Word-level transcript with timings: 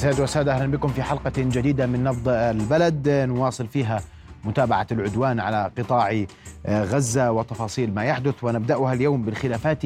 سيد 0.00 0.20
وسادة 0.20 0.52
أهلا 0.52 0.66
بكم 0.66 0.88
في 0.88 1.02
حلقة 1.02 1.32
جديدة 1.36 1.86
من 1.86 2.04
نبض 2.04 2.28
البلد. 2.28 3.08
نواصل 3.08 3.66
فيها 3.66 4.00
متابعة 4.44 4.86
العدوان 4.92 5.40
على 5.40 5.70
قطاع 5.78 6.24
غزة 6.68 7.32
وتفاصيل 7.32 7.94
ما 7.94 8.04
يحدث. 8.04 8.44
ونبدأها 8.44 8.92
اليوم 8.92 9.24
بالخلافات 9.24 9.82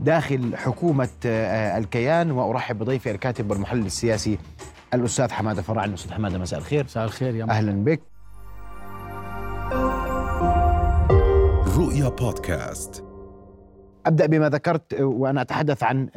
داخل 0.00 0.56
حكومة 0.56 1.08
الكيان. 1.24 2.30
وأرحب 2.30 2.78
بضيفي 2.78 3.10
الكاتب 3.10 3.50
والمحلل 3.50 3.86
السياسي 3.86 4.38
الأستاذ 4.94 5.30
حمادة 5.30 5.62
فرع 5.62 5.84
أستاذ 5.84 6.12
حمادة 6.12 6.38
مساء 6.38 6.58
الخير. 6.58 6.84
مساء 6.84 7.04
الخير 7.04 7.34
يا 7.34 7.44
أهلا 7.44 7.84
بك. 7.84 8.00
رؤيا 11.76 12.08
بودكاست. 12.08 13.04
أبدأ 14.06 14.26
بما 14.26 14.48
ذكرت 14.48 15.00
وأنا 15.00 15.42
أتحدث 15.42 15.82
عن 15.82 16.08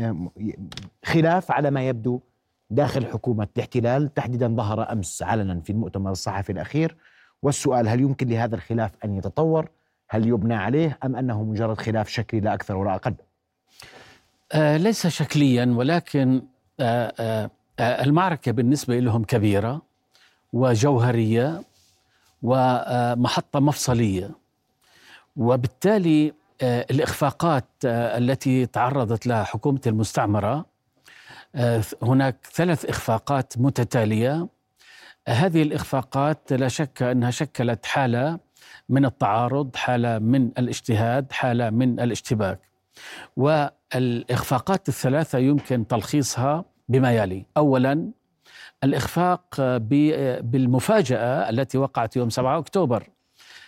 خلاف 1.05 1.52
على 1.52 1.71
ما 1.71 1.88
يبدو 1.88 2.21
داخل 2.70 3.05
حكومة 3.05 3.48
الاحتلال 3.57 4.13
تحديدا 4.13 4.48
ظهر 4.48 4.91
أمس 4.91 5.23
علنا 5.23 5.62
في 5.62 5.70
المؤتمر 5.70 6.12
الصحفي 6.12 6.52
الأخير. 6.52 6.98
والسؤال 7.41 7.88
هل 7.88 8.02
يمكن 8.02 8.27
لهذا 8.27 8.55
الخلاف 8.55 8.91
أن 9.05 9.17
يتطور؟ 9.17 9.70
هل 10.09 10.27
يبنى 10.27 10.55
عليه 10.55 10.98
أم 11.05 11.16
أنه 11.16 11.44
مجرد 11.44 11.77
خلاف 11.81 12.08
شكلي 12.09 12.39
لا 12.39 12.53
أكثر 12.53 12.75
ولا 12.75 12.95
أقل؟ 12.95 13.13
آه 14.52 14.77
ليس 14.77 15.08
شكليا 15.08 15.66
ولكن 15.66 16.41
آه 16.80 17.13
آه 17.20 17.49
المعركة 17.80 18.52
بالنسبة 18.52 18.99
لهم 18.99 19.23
كبيرة 19.23 19.81
وجوهرية 20.53 21.63
ومحطة 22.41 23.59
مفصلية. 23.59 24.30
وبالتالي 25.36 26.34
آه 26.61 26.86
الإخفاقات 26.91 27.66
آه 27.86 28.17
التي 28.17 28.66
تعرضت 28.66 29.27
لها 29.27 29.44
حكومة 29.44 29.81
المستعمرة 29.88 30.66
هناك 32.04 32.38
ثلاث 32.54 32.86
إخفاقات 32.86 33.54
متتالية. 33.58 34.48
هذه 35.28 35.62
الإخفاقات 35.62 36.54
لا 36.54 36.67
شك 36.67 37.04
أنها 37.04 37.31
شكلت 37.31 37.86
حالة 37.86 38.39
من 38.89 39.06
التعارض 39.06 39.76
حالة 39.76 40.20
من 40.20 40.48
الاجتهاد 40.58 41.31
حالة 41.31 41.70
من 41.70 42.00
الاشتباك. 42.00 42.59
والإخفاقات 43.38 44.89
الثلاثة 44.89 45.38
يمكن 45.38 45.88
تلخيصها 45.88 46.66
بما 46.89 47.12
يلي. 47.12 47.45
أولا 47.58 48.11
الإخفاق 48.84 49.56
بالمفاجأة 50.42 51.50
التي 51.50 51.78
وقعت 51.78 52.16
يوم 52.16 52.30
7 52.30 52.58
أكتوبر. 52.58 53.09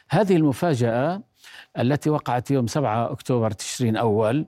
هذه 0.09 0.35
المفاجأة 0.35 1.21
التي 1.79 2.09
وقعت 2.09 2.51
يوم 2.51 2.67
7 2.67 3.11
أكتوبر 3.11 3.51
تشرين 3.51 3.97
أول 3.97 4.45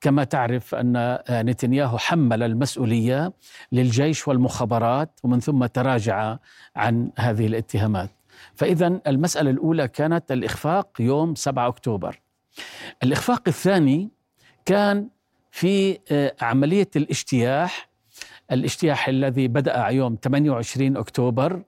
كما 0.00 0.24
تعرف 0.24 0.74
أن 0.74 1.18
نتنياهو 1.30 1.98
حمل 1.98 2.42
المسؤولية 2.42 3.32
للجيش 3.72 4.28
والمخابرات 4.28 5.20
ومن 5.22 5.40
ثم 5.40 5.66
تراجع 5.66 6.36
عن 6.76 7.10
هذه 7.18 7.46
الاتهامات. 7.46 8.10
فإذا 8.54 9.00
المسألة 9.06 9.50
الأولى 9.50 9.88
كانت 9.88 10.32
الإخفاق 10.32 10.88
يوم 11.00 11.34
7 11.34 11.68
أكتوبر. 11.68 12.20
الإخفاق 13.02 13.42
الثاني 13.48 14.08
كان 14.64 15.08
في 15.50 15.98
عملية 16.42 16.88
الاجتياح 16.96 17.88
الاجتياح 18.52 19.08
الذي 19.08 19.48
بدأ 19.48 19.86
يوم 19.86 20.18
28 20.22 20.96
أكتوبر 20.96 21.62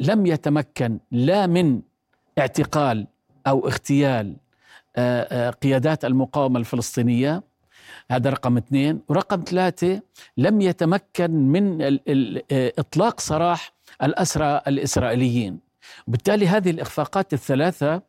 لم 0.00 0.26
يتمكن 0.26 0.98
لا 1.10 1.46
من 1.46 1.80
اعتقال 2.38 3.06
أو 3.46 3.66
اغتيال 3.66 4.36
قيادات 5.62 6.04
المقاومة 6.04 6.58
الفلسطينية. 6.58 7.42
هذا 8.10 8.30
رقم 8.30 8.56
اثنين. 8.56 9.00
ورقم 9.08 9.42
ثلاثة 9.46 10.02
لم 10.36 10.60
يتمكن 10.60 11.30
من 11.30 11.98
إطلاق 12.52 13.20
سراح 13.20 13.72
الأسرى 14.02 14.60
الإسرائيليين. 14.66 15.58
وبالتالي 16.08 16.48
هذه 16.48 16.70
الإخفاقات 16.70 17.32
الثلاثة 17.32 18.02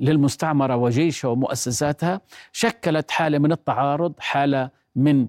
للمستعمرة 0.00 0.76
وجيشها 0.76 1.28
ومؤسساتها 1.28 2.20
شكلت 2.52 3.10
حالة 3.10 3.38
من 3.38 3.52
التعارض 3.52 4.12
حالة 4.18 4.70
من 4.96 5.26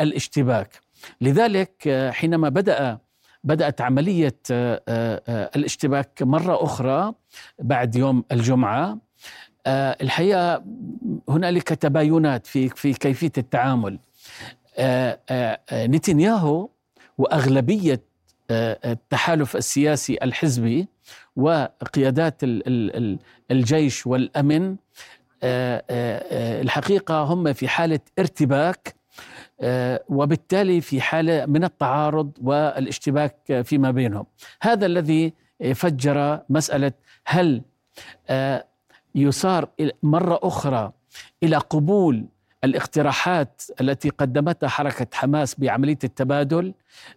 الاشتباك. 0.00 0.80
لذلك 1.20 1.88
حينما 2.12 2.48
بدأ 2.48 2.98
بدأت 3.44 3.80
عملية 3.80 4.36
الاشتباك 5.56 6.22
مرة 6.22 6.64
أخرى 6.64 7.14
بعد 7.58 7.96
يوم 7.96 8.24
الجمعة. 8.32 8.98
الحقيقة 9.66 10.64
هنالك 11.28 11.68
تباينات 11.68 12.46
في 12.46 12.68
في 12.68 12.92
كيفية 12.92 13.32
التعامل. 13.38 13.98
نتنياهو 15.72 16.68
وأغلبية 17.18 18.02
التحالف 18.50 19.56
السياسي 19.56 20.18
الحزبي 20.22 20.88
وقيادات 21.36 22.36
الجيش 23.50 24.06
والأمن 24.06 24.76
الحقيقة 26.62 27.22
هم 27.22 27.52
في 27.52 27.68
حالة 27.68 28.00
ارتباك 28.18 28.94
وبالتالي 30.08 30.80
في 30.80 31.00
حالة 31.00 31.46
من 31.46 31.64
التعارض 31.64 32.32
والاشتباك 32.42 33.62
فيما 33.64 33.90
بينهم. 33.90 34.26
هذا 34.62 34.86
الذي 34.86 35.32
فجر 35.74 36.40
مسألة 36.48 36.92
هل 37.26 37.62
يصار 39.14 39.68
مرة 40.02 40.40
أخرى 40.42 40.92
إلى 41.42 41.56
قبول 41.56 42.26
الاقتراحات 42.64 43.62
التي 43.80 44.08
قدمتها 44.08 44.68
حركة 44.68 45.06
حماس 45.12 45.60
بعملية 45.60 45.98
التبادل 46.04 46.74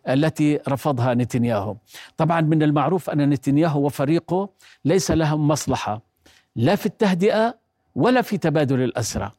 التي 0.10 0.60
رفضها 0.70 1.14
نتنياهو. 1.14 1.76
طبعا 2.18 2.42
من 2.42 2.64
المعروف 2.64 3.10
أن 3.10 3.30
نتنياهو 3.30 3.86
وفريقه 3.86 4.50
ليس 4.86 5.12
لهم 5.12 5.48
مصلحة 5.48 6.02
لا 6.56 6.76
في 6.76 6.86
التهدئة 6.86 7.58
ولا 7.96 8.22
في 8.22 8.38
تبادل 8.38 8.82
الأسرى. 8.82 9.32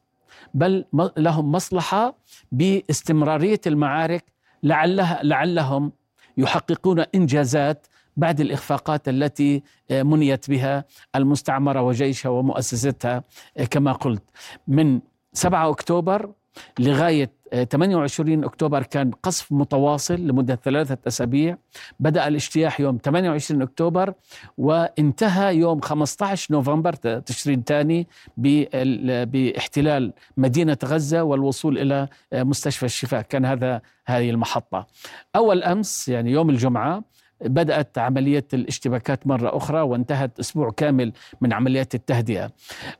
بل 0.55 0.85
لهم 1.17 1.51
مصلحة 1.51 2.17
باستمرارية 2.51 3.61
المعارك 3.67 4.25
لعلها 4.63 5.19
لعلهم 5.23 5.91
يحققون 6.37 6.99
إنجازات 6.99 7.87
بعد 8.17 8.41
الإخفاقات 8.41 9.09
التي 9.09 9.63
منيت 9.91 10.49
بها 10.49 10.85
المستعمرة 11.15 11.81
وجيشها 11.81 12.29
ومؤسستها 12.29 13.23
كما 13.69 13.91
قلت. 13.91 14.23
من 14.67 15.01
7 15.33 15.69
أكتوبر 15.69 16.31
لغاية 16.79 17.31
28 17.71 18.43
أكتوبر 18.43 18.83
كان 18.83 19.11
قصف 19.11 19.51
متواصل 19.51 20.15
لمدة 20.15 20.59
ثلاثة 20.63 20.97
أسابيع. 21.07 21.57
بدأ 21.99 22.27
الاجتياح 22.27 22.79
يوم 22.79 22.97
28 23.03 23.61
أكتوبر 23.61 24.13
وانتهى 24.57 25.55
يوم 25.55 25.81
15 25.81 26.53
نوفمبر 26.53 26.93
تشرين 26.93 27.63
ثاني 27.63 28.07
باحتلال 28.37 30.13
مدينة 30.37 30.77
غزة 30.85 31.23
والوصول 31.23 31.77
إلى 31.77 32.07
مستشفى 32.33 32.85
الشفاء. 32.85 33.21
كان 33.21 33.45
هذا 33.45 33.81
هذه 34.05 34.29
المحطة. 34.29 34.87
أول 35.35 35.63
أمس 35.63 36.09
يعني 36.09 36.31
يوم 36.31 36.49
الجمعة 36.49 37.03
بدأت 37.45 37.97
عملية 37.97 38.45
الاشتباكات 38.53 39.27
مرة 39.27 39.57
أخرى 39.57 39.81
وانتهت 39.81 40.39
أسبوع 40.39 40.71
كامل 40.71 41.13
من 41.41 41.53
عمليات 41.53 41.95
التهدئة. 41.95 42.51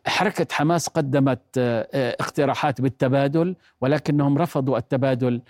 حركة 0.07 0.47
حماس 0.51 0.87
قدمت 0.87 1.41
اقتراحات 1.93 2.81
بالتبادل 2.81 3.55
ولكنهم 3.81 4.37
رفضوا 4.37 4.77
التبادل 4.77 5.41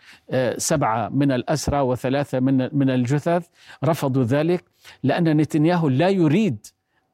سبعة 0.57 1.09
من 1.09 1.31
الأسرى 1.31 1.79
وثلاثة 1.79 2.39
من 2.39 2.69
من 2.77 2.89
الجثث 2.89 3.45
رفضوا 3.83 4.23
ذلك 4.23 4.63
لأن 5.03 5.37
نتنياهو 5.37 5.89
لا 5.89 6.09
يريد 6.09 6.67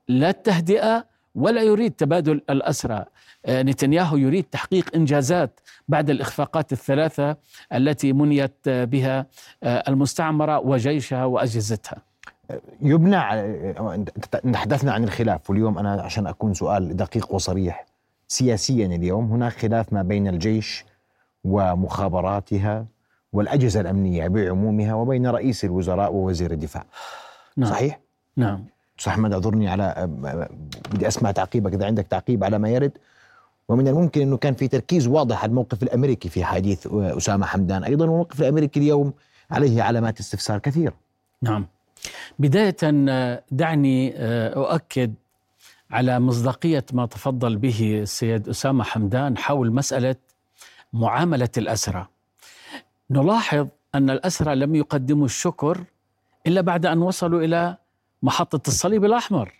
لا 0.08 0.30
التهدئة 0.30 1.06
ولا 1.36 1.62
يريد 1.62 1.92
تبادل 1.92 2.42
الأسرى. 2.50 3.06
نتنياهو 3.50 4.18
يريد 4.18 4.44
تحقيق 4.44 4.96
إنجازات 4.96 5.60
بعد 5.88 6.10
الإخفاقات 6.10 6.72
الثلاثة 6.74 7.38
التي 7.74 8.14
منيت 8.14 8.70
بها 8.70 9.26
المستعمرة 9.64 10.60
وجيشها 10.60 11.26
وأجهزتها 11.26 11.98
يبنى 12.82 13.22
تحدثنا 14.54 14.94
عن 14.94 15.04
الخلاف 15.04 15.50
واليوم 15.50 15.78
أنا 15.78 16.02
عشان 16.02 16.28
أكون 16.28 16.54
سؤال 16.54 16.96
دقيق 16.96 17.34
وصريح 17.34 17.86
سياسيا 18.28 18.86
اليوم 18.86 19.32
هناك 19.32 19.52
خلاف 19.52 19.94
ما 19.94 20.02
بين 20.02 20.28
الجيش 20.28 20.86
ومخابراتها 21.44 22.86
والأجهزة 23.34 23.82
الأمنية 23.82 24.28
بعمومها 24.28 24.94
وبين 24.94 25.28
رئيس 25.28 25.66
الوزراء 25.66 26.14
ووزير 26.14 26.52
الدفاع 26.52 26.84
نعم. 27.58 27.70
صحيح؟ 27.70 28.00
نعم 28.38 28.66
أستاذ 29.00 29.14
احمد 29.14 29.34
اعذرني 29.34 29.70
على 29.70 30.08
بدي 30.92 31.08
أسمع 31.08 31.32
تعقيبك 31.32 31.74
إذا 31.74 31.86
عندك 31.86 32.08
تعقيب 32.08 32.44
على 32.44 32.60
ما 32.60 32.70
يرد 32.70 32.98
ومن 33.72 33.88
الممكن 33.88 34.22
إنه 34.22 34.38
كان 34.38 34.54
في 34.54 34.68
تركيز 34.68 35.08
واضح 35.08 35.44
على 35.44 35.50
الموقف 35.50 35.84
الأمريكي 35.84 36.30
في 36.30 36.46
حديث 36.46 36.88
أسامة 36.92 37.46
حمدان 37.46 37.84
أيضا 37.84 38.06
والموقف 38.06 38.42
الأمريكي 38.42 38.80
اليوم 38.80 39.14
عليه 39.52 39.82
علامات 39.82 40.20
استفسار 40.20 40.60
كثيرة. 40.60 40.94
نعم. 41.42 41.68
بداية 42.40 42.76
دعني 43.52 44.14
أؤكد 44.56 45.14
على 45.92 46.20
مصداقية 46.20 46.86
ما 46.94 47.06
تفضل 47.06 47.58
به 47.58 48.00
السيد 48.02 48.50
أسامة 48.50 48.84
حمدان 48.84 49.38
حول 49.38 49.74
مسألة 49.74 50.16
معاملة 50.94 51.50
الأسرى. 51.58 52.08
نلاحظ 53.10 53.68
أن 53.96 54.10
الأسرى 54.10 54.56
لم 54.56 54.76
يقدموا 54.76 55.26
الشكر 55.26 55.84
إلا 56.48 56.62
بعد 56.62 56.86
أن 56.86 57.02
وصلوا 57.02 57.42
إلى 57.42 57.78
محطة 58.24 58.68
الصليب 58.68 59.06
الأحمر 59.06 59.54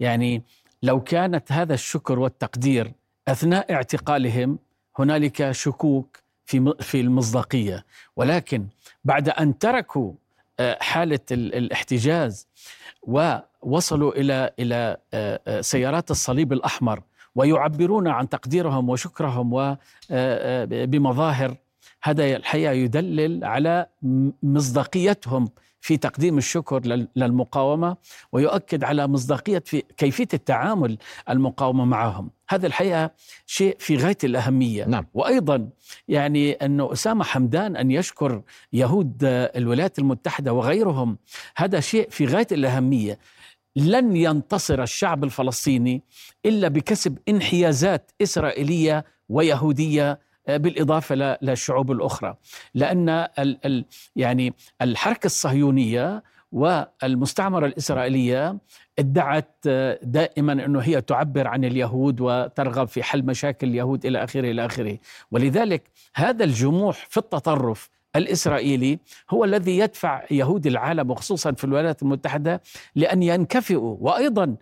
يعني 0.00 0.42
لو 0.82 1.00
كانت 1.00 1.52
هذا 1.52 1.74
الشكر 1.74 2.18
والتقدير 2.18 2.92
أثناء 3.28 3.72
اعتقالهم 3.72 4.58
هنالك 4.98 5.50
شكوك 5.50 6.18
في 6.44 6.74
في 6.80 7.00
المصداقية. 7.00 7.84
ولكن 8.16 8.66
بعد 9.04 9.28
أن 9.28 9.58
تركوا 9.58 10.12
آه، 10.60 10.78
حالة 10.80 11.20
الاحتجاز 11.32 12.48
ووصلوا 13.02 14.12
إلى 14.12 14.50
إلى 14.58 14.96
آه، 15.14 15.40
آه، 15.46 15.60
سيارات 15.60 16.10
الصليب 16.10 16.52
الأحمر 16.52 17.02
ويعبرون 17.34 18.08
عن 18.08 18.28
تقديرهم 18.28 18.88
وشكرهم 18.90 19.76
بمظاهر 20.66 21.56
هذا 22.02 22.36
الحقيقة 22.36 22.72
يدلل 22.72 23.44
على 23.44 23.86
مصداقيتهم 24.42 25.48
في 25.84 25.96
تقديم 25.96 26.38
الشكر 26.38 26.80
للمقاومة 27.16 27.96
ويؤكد 28.32 28.84
على 28.84 29.06
مصداقية 29.06 29.62
في 29.66 29.82
كيفية 29.96 30.28
التعامل 30.34 30.98
المقاومة 31.30 31.84
معهم. 31.84 32.30
هذا 32.48 32.66
الحقيقة 32.66 33.10
شيء 33.46 33.76
في 33.78 33.96
غاية 33.96 34.16
الأهمية. 34.24 34.84
نعم. 34.84 35.06
وأيضا 35.14 35.68
يعني 36.08 36.52
أنه 36.52 36.92
أسامة 36.92 37.24
حمدان 37.24 37.76
أن 37.76 37.90
يشكر 37.90 38.42
يهود 38.72 39.18
الولايات 39.24 39.98
المتحدة 39.98 40.52
وغيرهم 40.52 41.18
هذا 41.56 41.80
شيء 41.80 42.08
في 42.10 42.26
غاية 42.26 42.46
الأهمية. 42.52 43.18
لن 43.76 44.16
ينتصر 44.16 44.82
الشعب 44.82 45.24
الفلسطيني 45.24 46.02
إلا 46.46 46.68
بكسب 46.68 47.18
انحيازات 47.28 48.10
إسرائيلية 48.22 49.04
ويهودية 49.28 50.18
آه، 50.48 50.56
بالإضافة 50.56 51.38
للشعوب 51.42 51.92
الأخرى. 51.92 52.36
لأن 52.74 53.08
ال 53.08 53.66
ال 53.66 53.84
يعني 54.16 54.54
الحركة 54.82 55.26
الصهيونية 55.26 56.22
والمستعمرة 56.52 57.66
الإسرائيلية 57.66 58.58
ادعت 58.98 59.54
آه، 59.66 59.98
دائما 60.02 60.52
أنه 60.52 60.80
هي 60.80 61.00
تعبر 61.00 61.46
عن 61.46 61.64
اليهود 61.64 62.20
وترغب 62.20 62.88
في 62.88 63.02
حل 63.02 63.22
مشاكل 63.22 63.68
اليهود 63.68 64.06
إلى 64.06 64.24
آخره 64.24 64.50
إلى 64.50 64.66
آخره. 64.66 64.98
ولذلك 65.30 65.82
هذا 66.14 66.44
الجموح 66.44 67.06
في 67.10 67.16
التطرف 67.16 67.90
الإسرائيلي 68.16 68.98
هو 69.30 69.44
الذي 69.44 69.78
يدفع 69.78 70.24
يهود 70.30 70.66
العالم 70.66 71.10
وخصوصا 71.10 71.52
في 71.52 71.64
الولايات 71.64 72.02
المتحدة 72.02 72.62
لأن 72.94 73.22
ينكفئوا. 73.22 73.96
وأيضا 74.00 74.56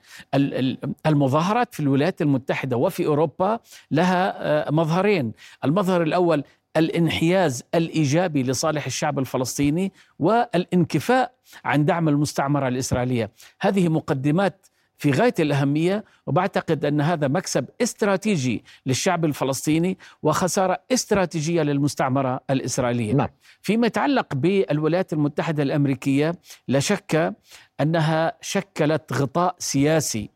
المظاهرات 1.07 1.75
في 1.75 1.81
الولايات 1.81 2.23
المتحدة 2.23 2.77
وفي 2.77 3.07
أوروبا 3.07 3.59
لها 3.91 4.35
آه، 4.69 4.71
مظهرين. 4.71 5.33
المظهر 5.65 6.03
الأول 6.03 6.45
الانحياز 6.77 7.63
الإيجابي 7.75 8.43
لصالح 8.43 8.87
الشعب 8.87 9.19
الفلسطيني 9.19 9.93
والانكفاء 10.19 11.33
عن 11.65 11.85
دعم 11.85 12.09
المستعمرة 12.09 12.69
الإسرائيلية. 12.69 13.31
هذه 13.61 13.89
مقدمات 13.89 14.67
في 15.03 15.11
غاية 15.11 15.35
الأهمية 15.39 16.05
وبعتقد 16.27 16.85
أن 16.85 17.01
هذا 17.01 17.29
مكسب 17.29 17.65
استراتيجي 17.83 18.65
للشعب 18.87 19.25
الفلسطيني 19.25 19.99
وخسارة 20.23 20.79
استراتيجية 20.93 21.63
للمستعمرة 21.63 22.41
الإسرائيلية. 22.51 23.13
نعم. 23.15 23.29
فيما 23.63 23.87
يتعلق 23.87 24.35
بالولايات 24.35 25.13
المتحدة 25.13 25.63
الأمريكية 25.63 26.35
لا 26.69 26.81
شك 26.81 27.35
أنها 27.81 28.33
شكلت 28.41 29.13
غطاء 29.13 29.57
سياسي 29.59 30.31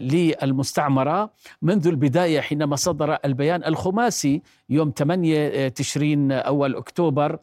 للمستعمرة 0.00 1.30
منذ 1.62 1.86
البداية 1.86 2.40
حينما 2.40 2.76
صدر 2.76 3.18
البيان 3.24 3.64
الخماسي 3.64 4.42
يوم 4.70 4.92
8 4.98 5.68
تشرين 5.68 6.32
أول 6.32 6.76
أكتوبر 6.76 7.38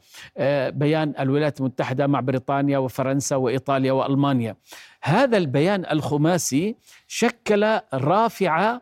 بيان 0.70 1.14
الولايات 1.20 1.60
المتحدة 1.60 2.08
مع 2.08 2.20
بريطانيا 2.20 2.78
وفرنسا 2.78 3.36
وإيطاليا 3.36 3.92
وألمانيا. 3.92 4.56
هذا 5.04 5.38
البيان 5.38 5.86
الخماسي 5.92 6.76
شكل 7.08 7.80
رافعة 7.94 8.82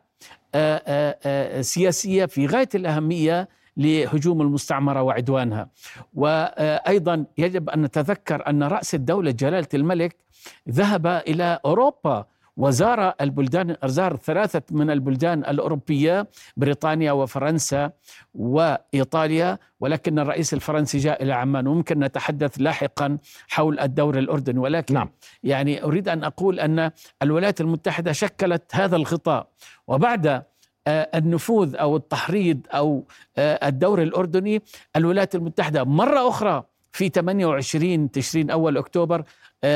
سياسية 1.62 2.26
في 2.26 2.46
غاية 2.46 2.70
الأهمية 2.76 3.50
لهجوم 3.78 4.42
المستعمرة 4.42 5.02
وعدوانها. 5.02 5.70
وأيضا 6.14 7.26
يجب 7.38 7.70
أن 7.70 7.82
نتذكر 7.82 8.48
أن 8.48 8.64
رأس 8.64 8.96
الدولة 8.96 9.32
جلالة 9.32 9.68
الملك 9.74 10.16
ذهب 10.70 11.08
إلى 11.08 11.60
أوروبا 11.66 12.26
وزار 12.58 13.14
البلدان 13.22 13.76
زار 13.86 14.16
ثلاثة 14.16 14.62
من 14.72 14.90
البلدان 14.90 15.40
الأوروبية 15.40 16.28
بريطانيا 16.58 17.12
وفرنسا 17.12 17.92
وإيطاليا 18.34 19.58
ولكن 19.80 20.20
الرئيس 20.20 20.54
الفرنسي 20.54 20.98
جاء 20.98 21.24
إلى 21.24 21.34
عمان 21.34 21.68
وممكن 21.68 22.00
نتحدث 22.00 22.56
لاحقا 22.58 23.18
حول 23.48 23.80
الدور 23.80 24.18
الأردني 24.18 24.60
ولكن 24.60 24.94
نعم. 24.94 25.10
يعني 25.44 25.84
أريد 25.84 26.10
أن 26.10 26.24
أقول 26.24 26.60
أن 26.60 26.92
الولايات 27.22 27.62
المتحدة 27.62 28.12
شكلت 28.12 28.64
هذا 28.76 28.96
الغطاء 28.96 29.48
وبعد 29.88 30.44
آه، 30.88 31.10
النفوذ 31.16 31.76
أو 31.76 31.96
التحريض 31.96 32.60
أو 32.74 33.06
آه، 33.38 33.68
الدور 33.68 34.02
الأردني 34.02 34.62
الولايات 34.96 35.36
المتحدة 35.36 35.84
مرة 35.84 36.30
أخرى 36.30 36.64
في 36.92 37.10
28 37.10 38.12
تشرين 38.12 38.50
أول 38.50 38.78
أكتوبر 38.78 39.20
آه، 39.20 39.24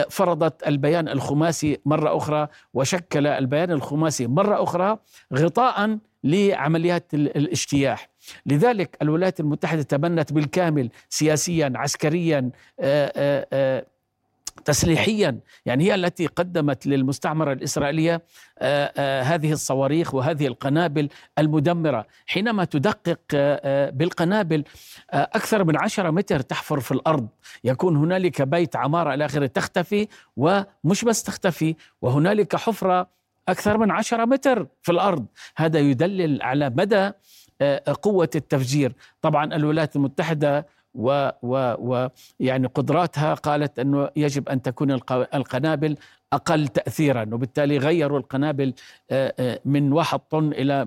فرضت 0.10 0.68
البيان 0.68 1.10
الخماسي 1.10 1.78
مرة 1.86 2.18
أخرى 2.18 2.48
وشكل 2.74 3.28
البيان 3.28 3.72
الخماسي 3.72 4.28
مرة 4.28 4.64
أخرى 4.64 4.98
غطاء 5.34 5.98
لعمليات 6.24 7.14
الاجتياح. 7.14 8.10
لذلك 8.46 8.98
الولايات 9.02 9.40
المتحدة 9.40 9.82
تبنت 9.82 10.34
بالكامل 10.34 10.90
سياسيا 11.10 11.74
عسكريا 11.76 12.52
تسليحيا. 14.66 15.40
يعني 15.66 15.84
هي 15.84 15.96
التي 15.96 16.28
قدمت 16.28 16.88
للمستعمرة 16.88 17.54
الإسرائيلية 17.54 18.22
آه، 18.60 18.94
آه، 18.98 19.22
هذه 19.22 19.52
الصواريخ 19.52 20.14
وهذه 20.14 20.48
القنابل 20.48 21.10
المدمرة. 21.40 22.06
حينما 22.28 22.66
تدقق 22.66 23.20
آه، 23.34 23.90
بالقنابل 23.90 24.64
أكثر 25.10 25.64
من 25.64 25.78
عشرة 25.78 26.10
متر 26.10 26.40
تحفر 26.40 26.80
في 26.80 26.92
الأرض. 26.92 27.28
يكون 27.64 27.98
هنالك 27.98 28.42
بيت 28.42 28.76
عمارة 28.76 29.14
إلى 29.14 29.26
آخره 29.26 29.46
تختفي 29.46 30.08
ومش 30.38 31.06
بس 31.06 31.24
تختفي 31.24 31.76
وهنالك 32.02 32.56
حفرة 32.56 33.08
أكثر 33.50 33.78
من 33.78 33.92
عشرة 33.92 34.26
متر 34.26 34.68
في 34.82 34.92
الأرض. 34.92 35.26
هذا 35.58 35.80
يدلل 35.80 36.42
على 36.42 36.70
مدى 36.70 37.12
قوة 38.02 38.30
التفجير. 38.36 38.94
طبعا 39.22 39.56
الولايات 39.56 39.96
المتحدة 39.96 40.68
و 40.96 41.30
و 41.42 41.76
و 41.80 42.10
يعني 42.40 42.68
قدراتها 42.68 43.34
قالت 43.34 43.80
أنه 43.80 44.10
يجب 44.16 44.50
أن 44.50 44.62
تكون 44.62 44.92
القنابل 45.12 45.98
أقل 46.34 46.68
تاثيرا 46.68 47.30
وبالتالي 47.32 47.78
غيروا 47.78 48.20
القنابل 48.20 48.74
من 49.66 49.94
واحد 49.94 50.20
طن 50.20 50.52
إلى 50.52 50.86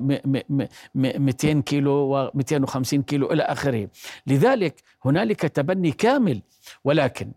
200 0.94 1.60
كيلو 1.60 2.30
و250 2.30 2.94
كيلو 2.94 3.32
إلى 3.32 3.42
آخره 3.42 3.88
لذلك 4.26 4.82
هنالك 5.04 5.40
تبني 5.40 5.90
كامل 5.92 6.40
ولكن 6.84 7.32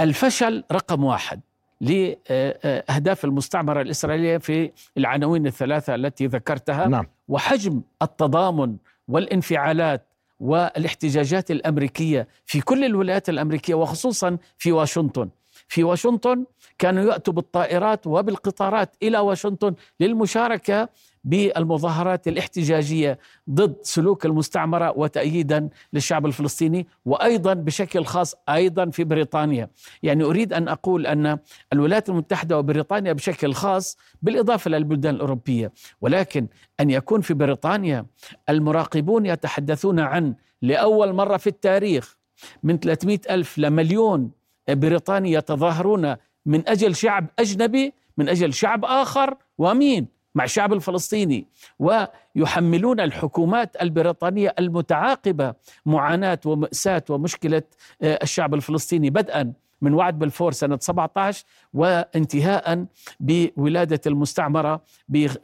الفشل 0.00 0.64
رقم 0.72 1.04
واحد 1.04 1.40
لأهداف 1.80 3.24
المستعمرة 3.24 3.80
الإسرائيلية 3.80 4.38
في 4.38 4.70
العناوين 4.96 5.46
الثلاثة 5.46 5.94
التي 5.94 6.26
ذكرتها 6.26 6.88
نعم. 6.88 7.06
وحجم 7.28 7.82
التضامن 8.02 8.76
والانفعالات 9.08 10.13
والاحتجاجات 10.40 11.50
الأمريكية 11.50 12.28
في 12.46 12.60
كل 12.60 12.84
الولايات 12.84 13.28
الأمريكية 13.28 13.74
وخصوصا 13.74 14.38
في 14.58 14.72
واشنطن. 14.72 15.28
في 15.68 15.84
واشنطن 15.84 16.44
كانوا 16.78 17.04
يأتوا 17.04 17.32
بالطائرات 17.32 18.06
وبالقطارات 18.06 18.96
إلى 19.02 19.18
واشنطن 19.18 19.74
للمشاركة 20.00 20.88
بالمظاهرات 21.24 22.28
الاحتجاجية 22.28 23.18
ضد 23.50 23.76
سلوك 23.82 24.26
المستعمرة 24.26 24.98
وتأييدا 24.98 25.68
للشعب 25.92 26.26
الفلسطيني 26.26 26.86
وأيضا 27.04 27.54
بشكل 27.54 28.04
خاص 28.04 28.34
أيضا 28.48 28.90
في 28.90 29.04
بريطانيا، 29.04 29.70
يعني 30.02 30.24
أريد 30.24 30.52
أن 30.52 30.68
أقول 30.68 31.06
أن 31.06 31.38
الولايات 31.72 32.08
المتحدة 32.08 32.58
وبريطانيا 32.58 33.12
بشكل 33.12 33.54
خاص 33.54 33.98
بالإضافة 34.22 34.70
للبلدان 34.70 35.14
الأوروبية، 35.14 35.72
ولكن 36.00 36.46
أن 36.80 36.90
يكون 36.90 37.20
في 37.20 37.34
بريطانيا 37.34 38.06
المراقبون 38.48 39.26
يتحدثون 39.26 40.00
عن 40.00 40.34
لأول 40.62 41.12
مرة 41.12 41.36
في 41.36 41.46
التاريخ 41.46 42.16
من 42.62 42.78
300 42.78 43.20
ألف 43.30 43.58
لمليون 43.58 44.30
بريطاني 44.68 45.32
يتظاهرون 45.32 46.16
من 46.46 46.68
أجل 46.68 46.96
شعب 46.96 47.26
أجنبي 47.38 47.92
من 48.16 48.28
أجل 48.28 48.54
شعب 48.54 48.84
آخر 48.84 49.36
ومين؟ 49.58 50.06
مع 50.34 50.44
الشعب 50.44 50.72
الفلسطيني 50.72 51.46
ويحملون 51.78 53.00
الحكومات 53.00 53.76
البريطانية 53.82 54.54
المتعاقبة 54.58 55.54
معاناة 55.86 56.40
ومأساة 56.46 57.04
ومشكلة 57.10 57.62
آه، 58.02 58.18
الشعب 58.22 58.54
الفلسطيني 58.54 59.10
بدءا 59.10 59.52
من 59.80 59.94
وعد 59.94 60.18
بلفور 60.18 60.52
سنة 60.52 60.78
17 60.80 61.44
وانتهاء 61.74 62.86
بولادة 63.20 64.00
المستعمرة 64.06 64.80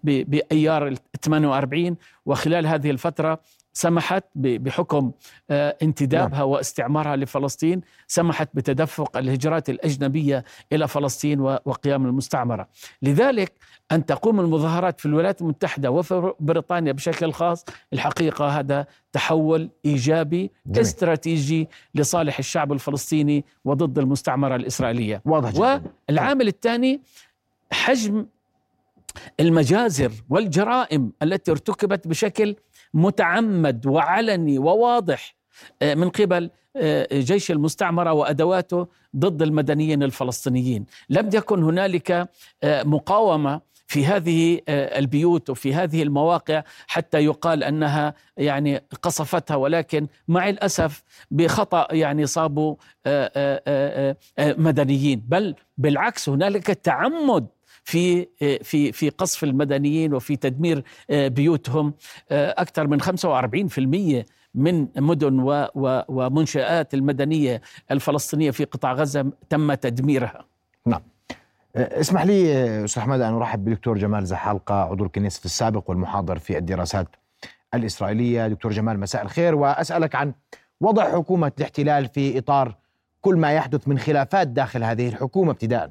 بأيار 0.04 0.94
48 1.22 1.96
وخلال 2.26 2.66
هذه 2.66 2.90
الفترة 2.90 3.40
سمحت 3.72 4.24
بحكم 4.34 5.12
آه، 5.50 5.76
انتدابها 5.82 6.42
واستعمارها 6.42 7.16
لفلسطين 7.16 7.80
سمحت 8.06 8.48
بتدفق 8.54 9.16
الهجرات 9.16 9.70
الأجنبية 9.70 10.44
إلى 10.72 10.88
فلسطين 10.88 11.40
وقيام 11.40 12.06
المستعمرة 12.06 12.68
لذلك 13.02 13.52
أن 13.92 14.06
تقوم 14.06 14.40
المظاهرات 14.40 15.00
في 15.00 15.06
الولايات 15.06 15.40
المتحدة 15.40 15.90
وفي 15.90 16.32
بريطانيا 16.40 16.92
بشكل 16.92 17.32
خاص 17.32 17.64
الحقيقة 17.92 18.48
هذا 18.48 18.86
تحول 19.12 19.70
إيجابي 19.84 20.50
جميل. 20.66 20.80
استراتيجي 20.80 21.68
لصالح 21.94 22.38
الشعب 22.38 22.72
الفلسطيني 22.72 23.44
وضد 23.64 23.98
المستعمرة 23.98 24.56
الإسرائيلية 24.56 25.22
واضح 25.24 25.50
جدا. 25.50 25.82
والعامل 26.08 26.48
الثاني 26.48 27.00
حجم 27.72 28.26
المجازر 29.40 30.12
والجرائم 30.30 31.12
التي 31.22 31.50
ارتكبت 31.50 32.08
بشكل 32.08 32.56
متعمد 32.94 33.86
وعلني 33.86 34.58
وواضح 34.58 35.40
آه، 35.82 35.94
من 35.94 36.08
قبل 36.08 36.50
آه، 36.76 37.08
جيش 37.12 37.50
المستعمرة 37.50 38.12
وأدواته 38.12 38.88
ضد 39.16 39.42
المدنيين 39.42 40.02
الفلسطينيين. 40.02 40.86
لم 41.08 41.30
يكن 41.34 41.62
هنالك 41.62 42.28
آه، 42.62 42.82
مقاومة 42.82 43.70
في 43.86 44.06
هذه 44.06 44.60
البيوت 44.68 45.50
وفي 45.50 45.74
هذه 45.74 46.02
المواقع 46.02 46.62
حتى 46.86 47.18
يقال 47.18 47.64
أنها 47.64 48.14
يعني 48.36 48.76
قصفتها 49.02 49.54
ولكن 49.54 50.06
مع 50.28 50.48
الأسف 50.48 51.02
بخطأ 51.30 51.88
يعني 51.90 52.26
صابوا 52.26 52.76
مدنيين. 54.38 55.22
بل 55.28 55.54
بالعكس 55.78 56.28
هنالك 56.28 56.66
تعمد 56.66 57.46
في 57.84 58.28
في 58.62 58.92
في 58.92 59.08
قصف 59.08 59.44
المدنيين 59.44 60.14
وفي 60.14 60.36
تدمير 60.36 60.84
آه، 61.10 61.28
بيوتهم. 61.28 61.94
آه، 62.30 62.54
أكثر 62.58 62.86
من 62.86 63.00
45% 63.00 64.26
من 64.54 64.88
مدن 64.96 65.68
ومنشآت 66.08 66.94
المدنية 66.94 67.60
الفلسطينية 67.90 68.50
في 68.50 68.64
قطاع 68.64 68.92
غزة 68.92 69.32
تم 69.48 69.74
تدميرها. 69.74 70.44
نعم. 70.86 71.02
آه، 71.76 72.00
اسمح 72.00 72.22
لي 72.22 72.84
أستاذ 72.84 73.02
أحمد 73.02 73.20
أن 73.20 73.34
أرحب 73.34 73.64
بالدكتور 73.64 73.98
جمال 73.98 74.26
زحالقه 74.26 74.74
عضو 74.74 75.04
الكنيسة 75.04 75.40
السابق 75.44 75.90
والمحاضر 75.90 76.38
في 76.38 76.58
الدراسات 76.58 77.08
الإسرائيلية. 77.74 78.48
دكتور 78.48 78.72
جمال 78.72 79.00
مساء 79.00 79.22
الخير 79.22 79.54
وأسألك 79.54 80.14
عن 80.14 80.32
وضع 80.80 81.12
حكومة 81.12 81.52
الاحتلال 81.58 82.08
في 82.08 82.38
إطار 82.38 82.76
كل 83.20 83.36
ما 83.36 83.52
يحدث 83.52 83.88
من 83.88 83.98
خلافات 83.98 84.48
داخل 84.48 84.84
هذه 84.84 85.08
الحكومة 85.08 85.50
ابتداء. 85.50 85.90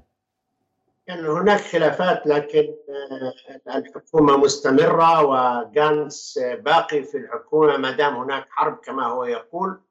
كان 1.10 1.26
هناك 1.26 1.62
خلافات 1.62 2.28
لكن 2.28 2.76
آه، 2.90 3.78
الحكومة 3.78 4.38
مستمرة 4.38 5.24
وجانس 5.24 6.40
باقي 6.40 7.04
في 7.04 7.18
الحكومة 7.18 7.78
ما 7.78 7.92
دام 7.92 8.16
هناك 8.16 8.48
حرب 8.50 8.78
كما 8.78 9.06
هو 9.06 9.26
يقول. 9.26 9.82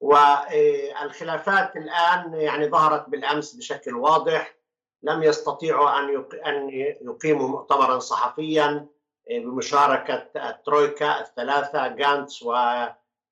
والخلافات 0.00 1.76
الآن 1.76 2.34
يعني 2.34 2.68
ظهرت 2.68 3.08
بالأمس 3.08 3.54
بشكل 3.54 3.94
واضح. 3.94 4.56
لم 5.02 5.22
يستطيعوا 5.22 5.98
أن 5.98 6.24
أن 6.46 6.70
يقيموا 6.70 7.48
مؤتمرا 7.48 7.98
صحفيا 7.98 8.86
آه، 9.30 9.38
بمشاركة 9.38 10.28
الترويكا 10.36 11.20
الثلاثة 11.20 11.88
جانتس 11.88 12.42
و 12.42 12.54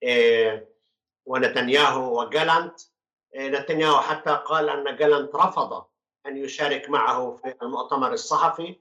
آه، 0.05 0.67
ونتنياهو 1.27 2.21
وجالانت 2.21 2.81
نتنياهو 3.37 4.01
حتى 4.01 4.31
قال 4.31 4.69
أن 4.69 4.97
جالانت 4.97 5.35
رفض 5.35 5.92
أن 6.26 6.37
يشارك 6.37 6.91
معه 6.91 7.37
في 7.37 7.55
المؤتمر 7.62 8.12
الصحفي. 8.12 8.76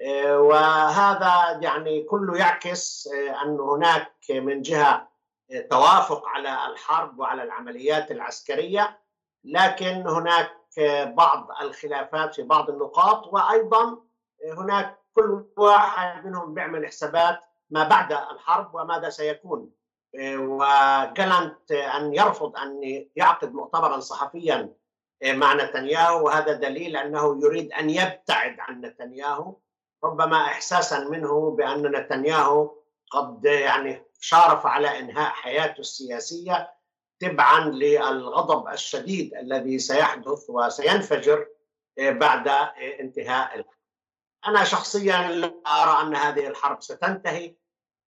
آه، 0.00 0.40
وهذا 0.40 1.60
يعني 1.62 2.02
كله 2.02 2.36
يعكس 2.38 3.08
آه، 3.08 3.42
أن 3.42 3.60
هناك 3.60 4.12
من 4.30 4.62
جهة 4.62 5.08
آه، 5.50 5.60
توافق 5.60 6.28
على 6.28 6.66
الحرب 6.66 7.18
وعلى 7.18 7.42
العمليات 7.42 8.10
العسكرية 8.10 9.00
لكن 9.44 10.06
هناك 10.06 10.50
بعض 11.06 11.48
الخلافات 11.62 12.34
في 12.34 12.42
بعض 12.42 12.70
النقاط 12.70 13.26
وأيضا 13.26 13.98
هناك 14.56 14.98
كل 15.14 15.44
واحد 15.56 16.26
منهم 16.26 16.54
بيعمل 16.54 16.86
حسابات 16.86 17.40
ما 17.70 17.88
بعد 17.88 18.12
الحرب 18.12 18.74
وماذا 18.74 19.08
سيكون. 19.10 19.70
وجلنت 20.20 21.72
أن 21.72 22.14
يرفض 22.14 22.56
أن 22.56 23.04
يعقد 23.16 23.54
مؤتمرا 23.54 24.00
صحفيا 24.00 24.74
مع 25.22 25.54
نتنياهو 25.54 26.24
وهذا 26.24 26.52
دليل 26.52 26.96
أنه 26.96 27.40
يريد 27.44 27.72
أن 27.72 27.90
يبتعد 27.90 28.56
عن 28.60 28.80
نتنياهو. 28.80 29.56
ربما 30.04 30.36
احساسا 30.44 31.08
منه 31.08 31.50
بأن 31.50 31.82
نتنياهو 31.82 32.74
قد 33.10 33.44
يعني 33.44 34.04
شارف 34.20 34.66
على 34.66 34.98
إنهاء 34.98 35.30
حياته 35.30 35.80
السياسية 35.80 36.74
تبعا 37.20 37.60
للغضب 37.60 38.68
الشديد 38.68 39.34
الذي 39.34 39.78
سيحدث 39.78 40.50
وسينفجر 40.50 41.46
بعد 41.98 42.48
انتهاء 43.00 43.64
أنا 44.46 44.64
شخصيا 44.64 45.28
لا 45.28 45.54
أرى 45.66 46.06
أن 46.06 46.16
هذه 46.16 46.46
الحرب 46.46 46.82
ستنتهي 46.82 47.54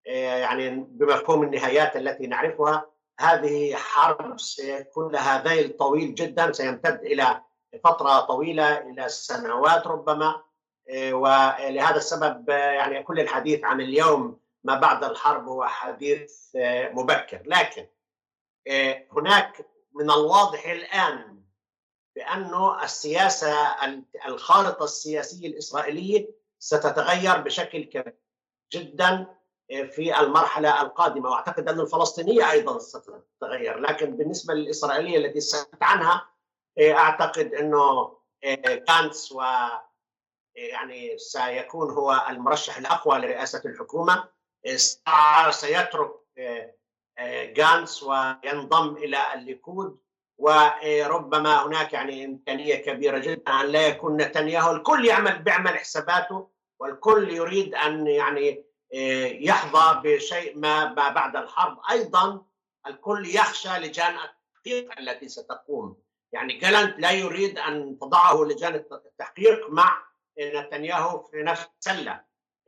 يعني 0.05 0.69
بمفهوم 0.89 1.43
النهايات 1.43 1.95
التي 1.95 2.27
نعرفها. 2.27 2.91
هذه 3.19 3.75
حرب 3.75 4.39
سيكون 4.39 5.11
لها 5.11 5.43
ذيل 5.43 5.77
طويل 5.77 6.15
جدا 6.15 6.51
سيمتد 6.51 6.99
إلى 6.99 7.41
فترة 7.83 8.19
طويلة 8.19 8.77
إلى 8.77 9.09
سنوات 9.09 9.87
ربما. 9.87 10.43
إيه، 10.89 11.13
ولهذا 11.13 11.95
السبب 11.95 12.49
يعني 12.49 13.03
كل 13.03 13.19
الحديث 13.19 13.63
عن 13.63 13.81
اليوم 13.81 14.39
ما 14.63 14.79
بعد 14.79 15.03
الحرب 15.03 15.47
هو 15.47 15.65
حديث 15.65 16.55
إيه، 16.55 16.89
مبكر. 16.89 17.41
لكن 17.45 17.87
إيه، 18.67 19.07
هناك 19.11 19.67
من 19.93 20.11
الواضح 20.11 20.65
الآن 20.65 21.43
بانه 22.15 22.83
السياسة 22.83 23.75
الخارطة 24.25 24.83
السياسية 24.83 25.47
الإسرائيلية 25.47 26.29
ستتغير 26.59 27.37
بشكل 27.37 27.83
كبير 27.83 28.17
جدا. 28.73 29.37
في 29.67 30.19
المرحلة 30.19 30.81
القادمة 30.81 31.29
وأعتقد 31.29 31.69
أن 31.69 31.79
الفلسطينية 31.79 32.51
أيضا 32.51 32.79
ستتغير. 32.79 33.79
لكن 33.79 34.17
بالنسبة 34.17 34.53
للإسرائيلية 34.53 35.17
التي 35.17 35.39
سألت 35.41 35.83
عنها 35.83 36.29
أعتقد 36.81 37.53
أنه 37.53 38.17
كانتس 38.87 39.31
و 39.31 39.41
يعني 40.55 41.17
سيكون 41.17 41.89
هو 41.89 42.25
المرشح 42.29 42.77
الأقوى 42.77 43.17
لرئاسة 43.17 43.61
الحكومة. 43.65 44.29
سيترك 45.49 46.11
جانس 47.55 48.03
وينضم 48.03 48.97
إلى 48.97 49.33
الليكود. 49.33 49.99
وربما 50.39 51.65
هناك 51.65 51.93
يعني 51.93 52.25
إمكانية 52.25 52.75
كبيرة 52.75 53.17
جدا 53.17 53.51
أن 53.51 53.65
لا 53.65 53.87
يكون 53.87 54.17
نتنياهو. 54.17 54.71
الكل 54.71 55.05
يعمل 55.05 55.39
بيعمل 55.39 55.77
حساباته 55.77 56.49
والكل 56.79 57.29
يريد 57.33 57.75
أن 57.75 58.07
يعني 58.07 58.66
يحظى 58.93 60.01
بشيء 60.03 60.57
ما 60.57 60.85
بعد 60.93 61.35
الحرب. 61.35 61.79
أيضا 61.91 62.45
الكل 62.87 63.35
يخشى 63.35 63.69
لجان 63.69 64.15
التحقيق 64.15 64.99
التي 64.99 65.29
ستقوم. 65.29 65.97
يعني 66.31 66.53
جالنت 66.53 66.99
لا 66.99 67.11
يريد 67.11 67.59
أن 67.59 67.99
تضعه 67.99 68.43
لجان 68.43 68.75
التحقيق 68.75 69.69
مع 69.69 70.03
نتنياهو 70.39 71.19
في 71.19 71.43
نفس 71.43 71.67
السلة. 71.79 72.21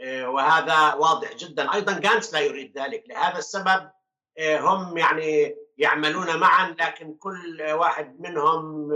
وهذا 0.03 0.93
واضح 0.93 1.33
جدا. 1.33 1.73
أيضا 1.73 1.99
جانس 1.99 2.33
لا 2.33 2.39
يريد 2.39 2.79
ذلك. 2.79 3.03
لهذا 3.07 3.37
السبب 3.37 3.91
هم 4.39 4.97
يعني 4.97 5.55
يعملون 5.77 6.37
معا 6.37 6.75
لكن 6.79 7.13
كل 7.13 7.61
واحد 7.61 8.19
منهم 8.19 8.93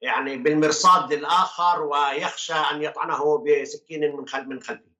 يعني 0.00 0.36
بالمرصاد 0.36 1.12
للاخر 1.12 1.82
ويخشى 1.82 2.54
أن 2.54 2.82
يطعنه 2.82 3.44
بسكين 3.44 4.00
من 4.00 4.24
من 4.48 4.62
خلفه. 4.62 4.95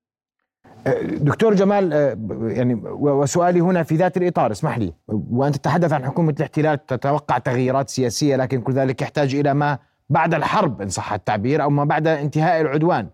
دكتور 1.03 1.55
جمال 1.55 1.93
آه، 1.93 2.17
يعني 2.53 2.75
وسؤالي 2.85 3.61
هنا 3.61 3.83
في 3.83 3.95
ذات 3.95 4.17
الإطار 4.17 4.53
اسمح 4.53 4.79
لي. 4.79 4.93
وأنت 5.09 5.57
تتحدث 5.57 5.93
عن 5.93 6.05
حكومة 6.07 6.35
الاحتلال 6.39 6.87
تتوقع 6.87 7.39
تغييرات 7.39 7.89
سياسية 7.89 8.37
لكن 8.37 8.61
كل 8.61 8.73
ذلك 8.73 9.03
يحتاج 9.03 9.35
إلى 9.35 9.55
ما 9.55 9.79
بعد 10.09 10.35
الحرب 10.35 10.83
إن 10.83 10.89
صح 10.89 11.13
التعبير 11.13 11.63
أو 11.63 11.71
ما 11.71 11.85
بعد 11.85 12.07
انتهاء 12.07 12.61
العدوان. 12.61 13.11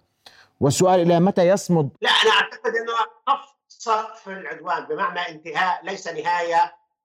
والسؤال 0.61 1.01
إلى 1.01 1.21
متى 1.21 1.49
يصمد؟ 1.49 1.91
لا 2.03 2.11
أنا 2.11 2.31
أعتقد 2.31 2.73
أنه 2.77 2.93
سقف 3.69 4.29
العدوان 4.29 4.85
بمعنى 4.85 5.21
انتهاء 5.21 5.85
ليس 5.85 6.09
نهاية 6.09 6.63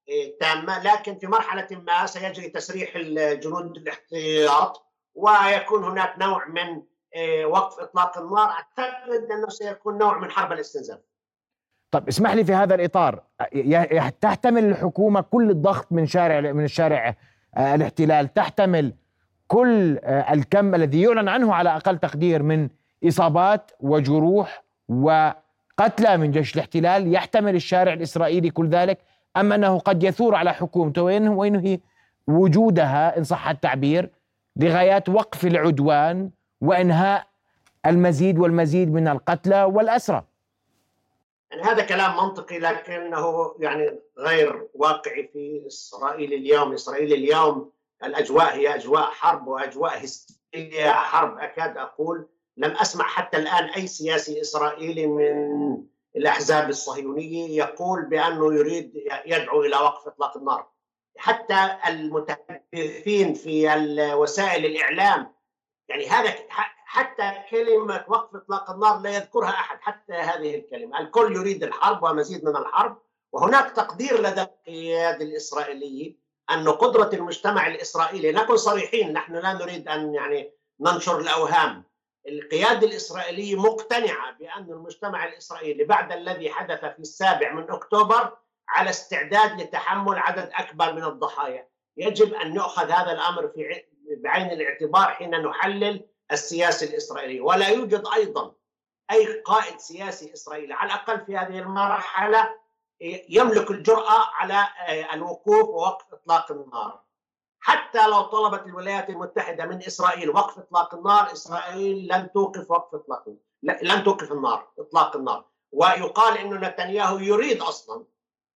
آه، 0.09 0.33
تامة 0.41 0.83
لكن 0.83 1.17
في 1.17 1.27
مرحلة 1.27 1.67
ما 1.71 2.05
سيجري 2.05 2.49
تسريح 2.49 2.91
الجنود 2.95 3.77
الاحتياط 3.77 4.83
ويكون 5.15 5.83
هناك 5.83 6.13
نوع 6.19 6.47
من 6.47 6.81
وقف 7.45 7.79
إطلاق 7.79 8.17
النار. 8.17 8.49
أعتقد 8.49 9.31
أنه 9.31 9.49
سيكون 9.49 9.97
نوع 9.97 10.17
من 10.17 10.31
حرب 10.31 10.51
الاستنزاف. 10.51 10.99
طب 11.91 12.07
اسمح 12.07 12.33
لي 12.33 12.43
في 12.45 12.53
هذا 12.53 12.75
الإطار. 12.75 13.23
تحتمل 14.21 14.65
الحكومة 14.65 15.21
كل 15.21 15.49
الضغط 15.49 15.91
من 15.91 16.05
شارع 16.05 16.51
من 16.51 16.63
الشارع 16.63 17.15
آه، 17.55 17.75
الاحتلال؟ 17.75 18.33
تحتمل 18.33 18.93
كل 19.47 19.97
آه، 20.03 20.33
الكم 20.33 20.75
الذي 20.75 21.01
يعلن 21.01 21.27
عنه 21.27 21.53
على 21.53 21.75
أقل 21.75 21.97
تقدير 21.97 22.43
من 22.43 22.69
إصابات 23.07 23.71
وجروح 23.79 24.63
و 24.89 25.29
قتلى 25.77 26.17
من 26.17 26.31
جيش 26.31 26.55
الاحتلال؟ 26.55 27.13
يحتمل 27.13 27.55
الشارع 27.55 27.93
الإسرائيلي 27.93 28.49
كل 28.49 28.69
ذلك؟ 28.69 28.99
أم 29.37 29.53
أنه 29.53 29.79
قد 29.79 30.03
يثور 30.03 30.35
على 30.35 30.53
حكومته؟ 30.53 31.03
وينهي 31.03 31.79
وجودها 32.27 33.17
إن 33.17 33.23
صح 33.23 33.49
التعبير 33.49 34.09
لغايات 34.55 35.09
وقف 35.09 35.45
العدوان 35.45 36.29
وإنهاء 36.61 37.27
المزيد 37.85 38.39
والمزيد 38.39 38.93
من 38.93 39.07
القتلى 39.07 39.63
والأسرى. 39.63 40.23
يعني 41.51 41.63
هذا 41.63 41.83
كلام 41.83 42.17
منطقي 42.17 42.59
لكنه 42.59 43.55
يعني 43.59 43.99
غير 44.17 44.67
واقعي 44.73 45.29
في 45.33 45.63
إسرائيل 45.67 46.33
اليوم. 46.33 46.73
إسرائيل 46.73 47.13
اليوم 47.13 47.71
الأجواء 48.03 48.55
هي 48.55 48.75
أجواء 48.75 49.03
حرب 49.03 49.47
وأجواء 49.47 50.03
هستيرية 50.03 50.91
حرب 50.91 51.37
أكاد 51.39 51.77
أقول. 51.77 52.27
لم 52.57 52.71
أسمع 52.71 53.05
حتى 53.05 53.37
الآن 53.37 53.63
أي 53.63 53.87
سياسي 53.87 54.41
إسرائيلي 54.41 55.07
من 55.07 55.77
الأحزاب 56.15 56.69
الصهيونية 56.69 57.57
يقول 57.57 58.05
بأنه 58.05 58.53
يريد 58.53 58.93
يدعو 59.25 59.61
إلى 59.61 59.75
وقف 59.75 60.07
إطلاق 60.07 60.37
النار. 60.37 60.67
حتى 61.17 61.69
المتحدثين 61.87 63.33
في 63.33 63.67
وسائل 64.13 64.65
الإعلام 64.65 65.36
يعني 65.89 66.07
هذا 66.07 66.35
حتى 66.85 67.31
كلمة 67.49 68.05
وقف 68.07 68.35
إطلاق 68.35 68.71
النار 68.71 68.99
لا 68.99 69.09
يذكرها 69.09 69.49
أحد 69.49 69.77
حتى 69.81 70.13
هذه 70.13 70.55
الكلمة. 70.55 70.99
الكل 70.99 71.35
يريد 71.35 71.63
الحرب 71.63 72.03
ومزيد 72.03 72.45
من 72.45 72.55
الحرب 72.55 73.01
وهناك 73.31 73.71
تقدير 73.71 74.21
لدى 74.21 74.41
القيادة 74.41 75.25
الإسرائيلية 75.25 76.15
أن 76.51 76.69
قدرة 76.69 77.09
المجتمع 77.13 77.67
الإسرائيلي 77.67 78.31
نكون 78.31 78.57
صريحين 78.57 79.13
نحن 79.13 79.35
لا 79.35 79.53
نريد 79.53 79.87
أن 79.87 80.13
يعني 80.13 80.51
ننشر 80.79 81.19
الأوهام. 81.19 81.83
القيادة 82.27 82.87
الإسرائيلية 82.87 83.55
مقتنعة 83.55 84.37
بأن 84.39 84.71
المجتمع 84.71 85.25
الإسرائيلي 85.25 85.83
بعد 85.83 86.11
الذي 86.11 86.49
حدث 86.49 86.79
في 86.79 86.99
السابع 86.99 87.53
من 87.53 87.71
أكتوبر 87.71 88.37
على 88.69 88.89
استعداد 88.89 89.61
لتحمل 89.61 90.17
عدد 90.17 90.49
أكبر 90.53 90.93
من 90.93 91.03
الضحايا. 91.03 91.67
يجب 91.97 92.33
أن 92.33 92.55
يؤخذ 92.55 92.91
هذا 92.91 93.11
الأمر 93.11 93.47
في 93.47 93.83
بعين 94.27 94.51
الاعتبار 94.51 95.05
حين 95.05 95.31
نحلل 95.31 96.05
السياسة 96.31 96.89
الإسرائيلية 96.89 97.41
ولا 97.41 97.67
يوجد 97.67 98.03
أيضا 98.15 98.51
أي 99.11 99.41
قائد 99.41 99.79
سياسي 99.79 100.33
إسرائيلي 100.33 100.73
على 100.73 100.91
الأقل 100.91 101.25
في 101.25 101.37
هذه 101.37 101.59
المرحلة 101.59 102.55
يملك 103.29 103.71
الجرأة 103.71 104.25
على 104.33 104.67
الوقوف 105.13 105.69
ووقف 105.69 106.13
إطلاق 106.13 106.51
النار. 106.51 107.01
حتى 107.59 108.07
لو 108.07 108.21
طلبت 108.21 108.65
الولايات 108.65 109.09
المتحدة 109.09 109.65
من 109.65 109.77
إسرائيل 109.77 110.29
وقف 110.29 110.59
إطلاق 110.59 110.95
النار 110.95 111.31
إسرائيل 111.31 112.07
لن 112.11 112.31
توقف 112.31 112.71
وقف 112.71 112.95
إطلاق 112.95 113.35
لن 113.63 114.03
توقف 114.03 114.31
النار 114.31 114.67
إطلاق 114.79 115.15
النار. 115.15 115.45
ويقال 115.71 116.37
أن 116.37 116.53
نتنياهو 116.53 117.17
يريد 117.17 117.61
أصلا 117.61 118.05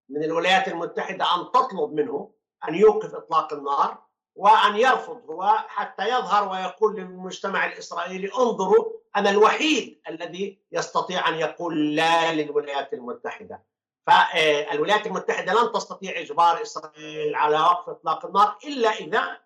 من 0.09 0.23
الولايات 0.23 0.67
المتحدة 0.67 1.35
أن 1.35 1.51
تطلب 1.51 1.93
منه 1.93 2.31
أن 2.69 2.75
يوقف 2.75 3.15
إطلاق 3.15 3.53
النار. 3.53 4.10
وأن 4.35 4.75
يرفض 4.75 5.29
هو 5.29 5.43
حتى 5.67 6.09
يظهر 6.09 6.49
ويقول 6.49 6.95
للمجتمع 6.95 7.65
الإسرائيلي 7.65 8.31
انظروا 8.37 8.91
أنا 9.15 9.29
الوحيد 9.29 10.01
الذي 10.09 10.61
يستطيع 10.71 11.29
أن 11.29 11.33
يقول 11.33 11.95
لا 11.95 12.33
للولايات 12.33 12.93
المتحدة. 12.93 13.63
فالولايات 14.07 15.07
المتحدة 15.07 15.53
لن 15.53 15.71
تستطيع 15.71 16.19
إجبار 16.19 16.61
إسرائيل 16.61 17.35
على 17.35 17.59
وقف 17.59 17.89
إطلاق 17.89 18.25
النار 18.25 18.57
إلا 18.65 18.89
إذا 18.89 19.39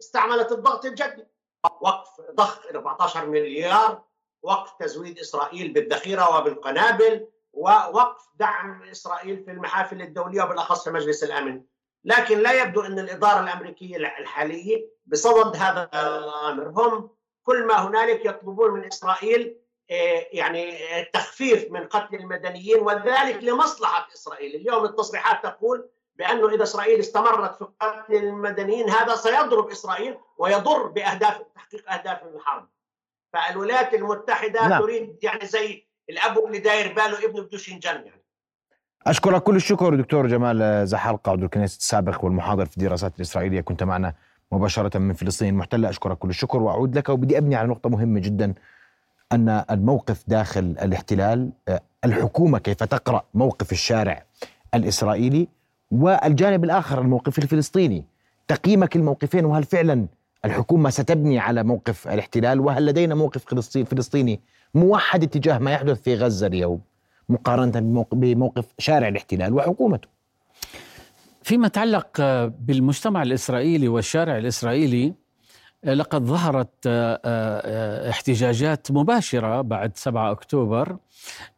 استعملت 0.00 0.52
الضغط 0.52 0.84
الجدي. 0.84 1.26
وقف 1.80 2.08
ضخ 2.34 2.66
14 2.66 3.26
مليار 3.26 4.02
وقف 4.42 4.72
تزويد 4.72 5.18
إسرائيل 5.18 5.72
بالذخيرة 5.72 6.36
وبالقنابل 6.36 7.28
ووقف 7.52 8.28
دعم 8.34 8.82
إسرائيل 8.82 9.44
في 9.44 9.50
المحافل 9.50 10.02
الدولية 10.02 10.42
وبالأخص 10.42 10.84
في 10.84 10.90
مجلس 10.90 11.24
الأمن. 11.24 11.62
لكن 12.04 12.38
لا 12.38 12.62
يبدو 12.62 12.80
أن 12.80 12.98
الإدارة 12.98 13.40
الأمريكية 13.40 13.96
الحالية 13.96 14.90
بصدد 15.06 15.56
هذا 15.56 15.90
الأمر 15.94 16.68
هم 16.68 17.10
كل 17.42 17.66
ما 17.66 17.88
هنالك 17.88 18.24
يطلبون 18.24 18.70
من 18.70 18.84
إسرائيل 18.84 19.56
آه، 19.90 20.26
يعني 20.32 21.00
التخفيف 21.00 21.70
من 21.70 21.86
قتل 21.86 22.14
المدنيين 22.14 22.78
وذلك 22.78 23.44
لمصلحة 23.44 24.08
إسرائيل. 24.14 24.54
اليوم 24.54 24.84
التصريحات 24.84 25.42
تقول 25.42 25.88
بأنه 26.16 26.48
إذا 26.48 26.62
إسرائيل 26.62 27.00
استمرت 27.00 27.54
في 27.58 27.66
قتل 27.80 28.14
المدنيين 28.14 28.90
هذا 28.90 29.16
سيضرب 29.16 29.70
إسرائيل 29.70 30.18
ويضر 30.38 30.86
بأهداف 30.86 31.42
تحقيق 31.54 31.92
أهداف 31.92 32.22
الحرب. 32.22 32.68
فالولايات 33.32 33.94
المتحدة 33.94 34.68
نعم. 34.68 34.82
تريد 34.82 35.18
يعني 35.22 35.46
زي 35.46 35.86
الأب 36.10 36.38
اللي 36.46 36.58
داير 36.58 36.92
باله 36.92 37.24
ابنه 37.24 37.42
بده 37.42 37.58
ينجن 37.68 38.06
يعني. 38.06 38.19
أشكرك 39.06 39.42
كل 39.42 39.56
الشكر 39.56 39.94
دكتور 39.94 40.26
جمال 40.26 40.86
زحلقة 40.86 41.32
عضو 41.32 41.44
الكنيسة 41.44 41.78
السابق 41.78 42.24
والمحاضر 42.24 42.66
في 42.66 42.76
الدراسات 42.76 43.12
الإسرائيلية. 43.16 43.60
كنت 43.60 43.82
معنا 43.82 44.14
مباشرة 44.52 44.98
من 44.98 45.12
فلسطين. 45.14 45.48
المحتلة 45.48 45.90
أشكرك 45.90 46.18
كل 46.18 46.28
الشكر. 46.28 46.62
وأعود 46.62 46.98
لك 46.98 47.08
وبدي 47.08 47.38
أبني 47.38 47.56
على 47.56 47.68
نقطة 47.68 47.90
مهمة 47.90 48.20
جدا 48.20 48.54
أن 49.32 49.64
الموقف 49.70 50.24
داخل 50.28 50.60
الاحتلال 50.82 51.50
آه، 51.68 51.80
الحكومة 52.04 52.58
كيف 52.58 52.76
تقرأ 52.82 53.22
موقف 53.34 53.72
الشارع 53.72 54.22
الإسرائيلي 54.74 55.48
والجانب 55.90 56.64
الآخر 56.64 57.00
الموقف 57.00 57.38
الفلسطيني. 57.38 58.04
تقييمك 58.48 58.96
الموقفين 58.96 59.44
وهل 59.44 59.64
فعلا 59.64 60.06
الحكومة 60.44 60.90
ستبني 60.90 61.38
على 61.38 61.62
موقف 61.62 62.08
الاحتلال؟ 62.08 62.60
وهل 62.60 62.86
لدينا 62.86 63.14
موقف 63.14 63.54
فلسطيني 63.84 64.40
موحد 64.74 65.22
اتجاه 65.22 65.58
ما 65.58 65.70
يحدث 65.72 66.00
في 66.02 66.14
غزة 66.14 66.46
اليوم؟ 66.46 66.80
مقارنة 67.30 68.04
بموقف 68.12 68.64
شارع 68.78 69.08
الاحتلال 69.08 69.54
وحكومته. 69.54 70.08
فيما 71.42 71.66
يتعلق 71.66 72.20
بالمجتمع 72.60 73.22
الإسرائيلي 73.22 73.88
والشارع 73.88 74.38
الإسرائيلي 74.38 75.14
لقد 75.84 76.22
ظهرت 76.22 76.86
آه، 76.86 77.20
آه، 77.24 78.10
احتجاجات 78.10 78.92
مباشرة 78.92 79.60
بعد 79.60 79.96
7 79.96 80.30
أكتوبر 80.30 80.96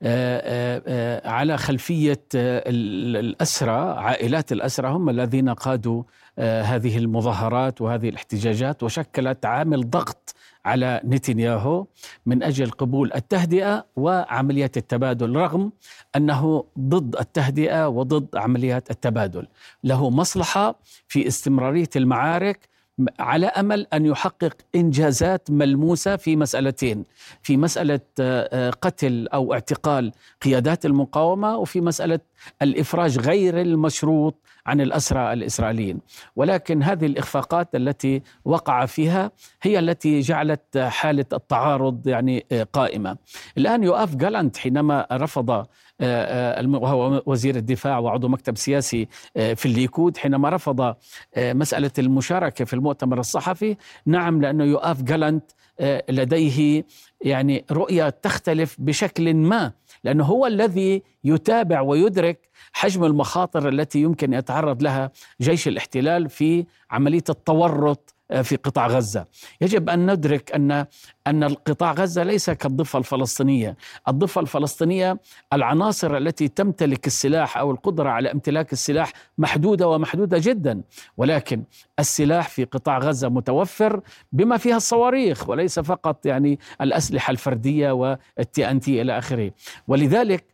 آه، 0.02 1.28
على 1.28 1.58
خلفية 1.58 2.22
الأسرى 2.34 3.94
عائلات 3.98 4.52
الأسرى 4.52 4.88
هم 4.88 5.10
الذين 5.10 5.48
قادوا 5.48 6.02
هذه 6.38 6.98
المظاهرات 6.98 7.80
وهذه 7.80 8.08
الاحتجاجات 8.08 8.82
وشكلت 8.82 9.46
عامل 9.46 9.90
ضغط 9.90 10.34
على 10.64 11.00
نتنياهو 11.04 11.86
من 12.26 12.42
أجل 12.42 12.70
قبول 12.70 13.12
التهدئة 13.14 13.86
وعمليات 13.96 14.76
التبادل 14.76 15.36
رغم 15.36 15.72
أنه 16.16 16.64
ضد 16.78 17.16
التهدئة 17.16 17.88
وضد 17.88 18.36
عمليات 18.36 18.90
التبادل. 18.90 19.46
له 19.84 20.10
مصلحة 20.10 20.78
في 21.08 21.26
استمرارية 21.26 21.90
المعارك 21.96 22.72
على 23.18 23.46
أمل 23.46 23.86
أن 23.92 24.06
يحقق 24.06 24.56
إنجازات 24.74 25.50
ملموسة 25.50 26.16
في 26.16 26.36
مسألتين 26.36 27.04
في 27.42 27.56
مسألة 27.56 28.00
آه، 28.20 28.48
آه، 28.52 28.70
قتل 28.70 29.28
أو 29.28 29.52
اعتقال 29.52 30.12
قيادات 30.42 30.86
المقاومة 30.86 31.56
وفي 31.56 31.80
مسألة 31.80 32.20
الإفراج 32.62 33.18
غير 33.18 33.60
المشروط 33.60 34.34
عن 34.66 34.80
الأسرى 34.80 35.32
الإسرائيليين. 35.32 36.00
ولكن 36.36 36.82
هذه 36.82 37.06
الإخفاقات 37.06 37.74
التي 37.74 38.22
وقع 38.44 38.86
فيها 38.86 39.30
هي 39.62 39.78
التي 39.78 40.20
جعلت 40.20 40.78
حالة 40.78 41.24
التعارض 41.32 42.06
يعني 42.06 42.46
آه، 42.52 42.62
قائمة. 42.72 43.16
الآن 43.58 43.82
يؤاف 43.82 44.16
جالانت 44.16 44.56
حينما 44.56 45.06
رفض 45.12 45.66
وهو 46.00 47.22
وزير 47.26 47.56
الدفاع 47.56 47.98
وعضو 47.98 48.28
مكتب 48.28 48.56
سياسي 48.56 49.08
في 49.34 49.66
الليكود 49.66 50.16
حينما 50.16 50.48
رفض 50.48 50.94
مسألة 51.36 51.90
المشاركة 51.98 52.64
في 52.64 52.74
المؤتمر 52.74 53.20
الصحفي. 53.20 53.76
نعم 54.06 54.40
لأنه 54.40 54.64
يؤاف 54.64 55.02
جالنت 55.02 55.50
آه، 55.80 56.04
لديه 56.08 56.84
يعني 57.20 57.64
رؤية 57.72 58.08
تختلف 58.08 58.76
بشكل 58.78 59.34
ما 59.34 59.72
لأنه 60.04 60.24
هو 60.24 60.46
الذي 60.46 61.02
يتابع 61.24 61.80
ويدرك 61.80 62.48
حجم 62.72 63.04
المخاطر 63.04 63.68
التي 63.68 64.02
يمكن 64.02 64.32
يتعرض 64.32 64.82
لها 64.82 65.10
جيش 65.40 65.68
الاحتلال 65.68 66.28
في 66.28 66.66
عملية 66.90 67.24
التورط 67.30 68.14
في 68.42 68.56
قطاع 68.56 68.86
غزة. 68.86 69.26
يجب 69.60 69.88
أن 69.88 70.12
ندرك 70.12 70.52
ان 70.54 70.86
أن 71.26 71.44
القطاع 71.44 71.92
غزة 71.92 72.22
ليس 72.22 72.50
كالضفة 72.50 72.98
الفلسطينية. 72.98 73.76
الضفة 74.08 74.40
الفلسطينية 74.40 75.18
العناصر 75.52 76.16
التي 76.16 76.48
تمتلك 76.48 77.06
السلاح 77.06 77.58
أو 77.58 77.70
القدرة 77.70 78.10
على 78.10 78.32
امتلاك 78.32 78.72
السلاح 78.72 79.12
محدودة 79.38 79.88
ومحدودة 79.88 80.38
جدا. 80.40 80.82
ولكن 81.16 81.62
السلاح 81.98 82.48
في 82.48 82.64
قطاع 82.64 82.98
غزة 82.98 83.28
متوفر 83.28 84.00
بما 84.32 84.56
فيها 84.56 84.76
الصواريخ 84.76 85.48
وليس 85.48 85.78
فقط 85.80 86.26
يعني 86.26 86.58
الأسلحة 86.80 87.30
الفردية 87.30 87.90
والتي 87.92 88.70
ان 88.70 88.80
تي 88.80 89.02
إلى 89.02 89.18
آخره. 89.18 89.50
ولذلك 89.88 90.44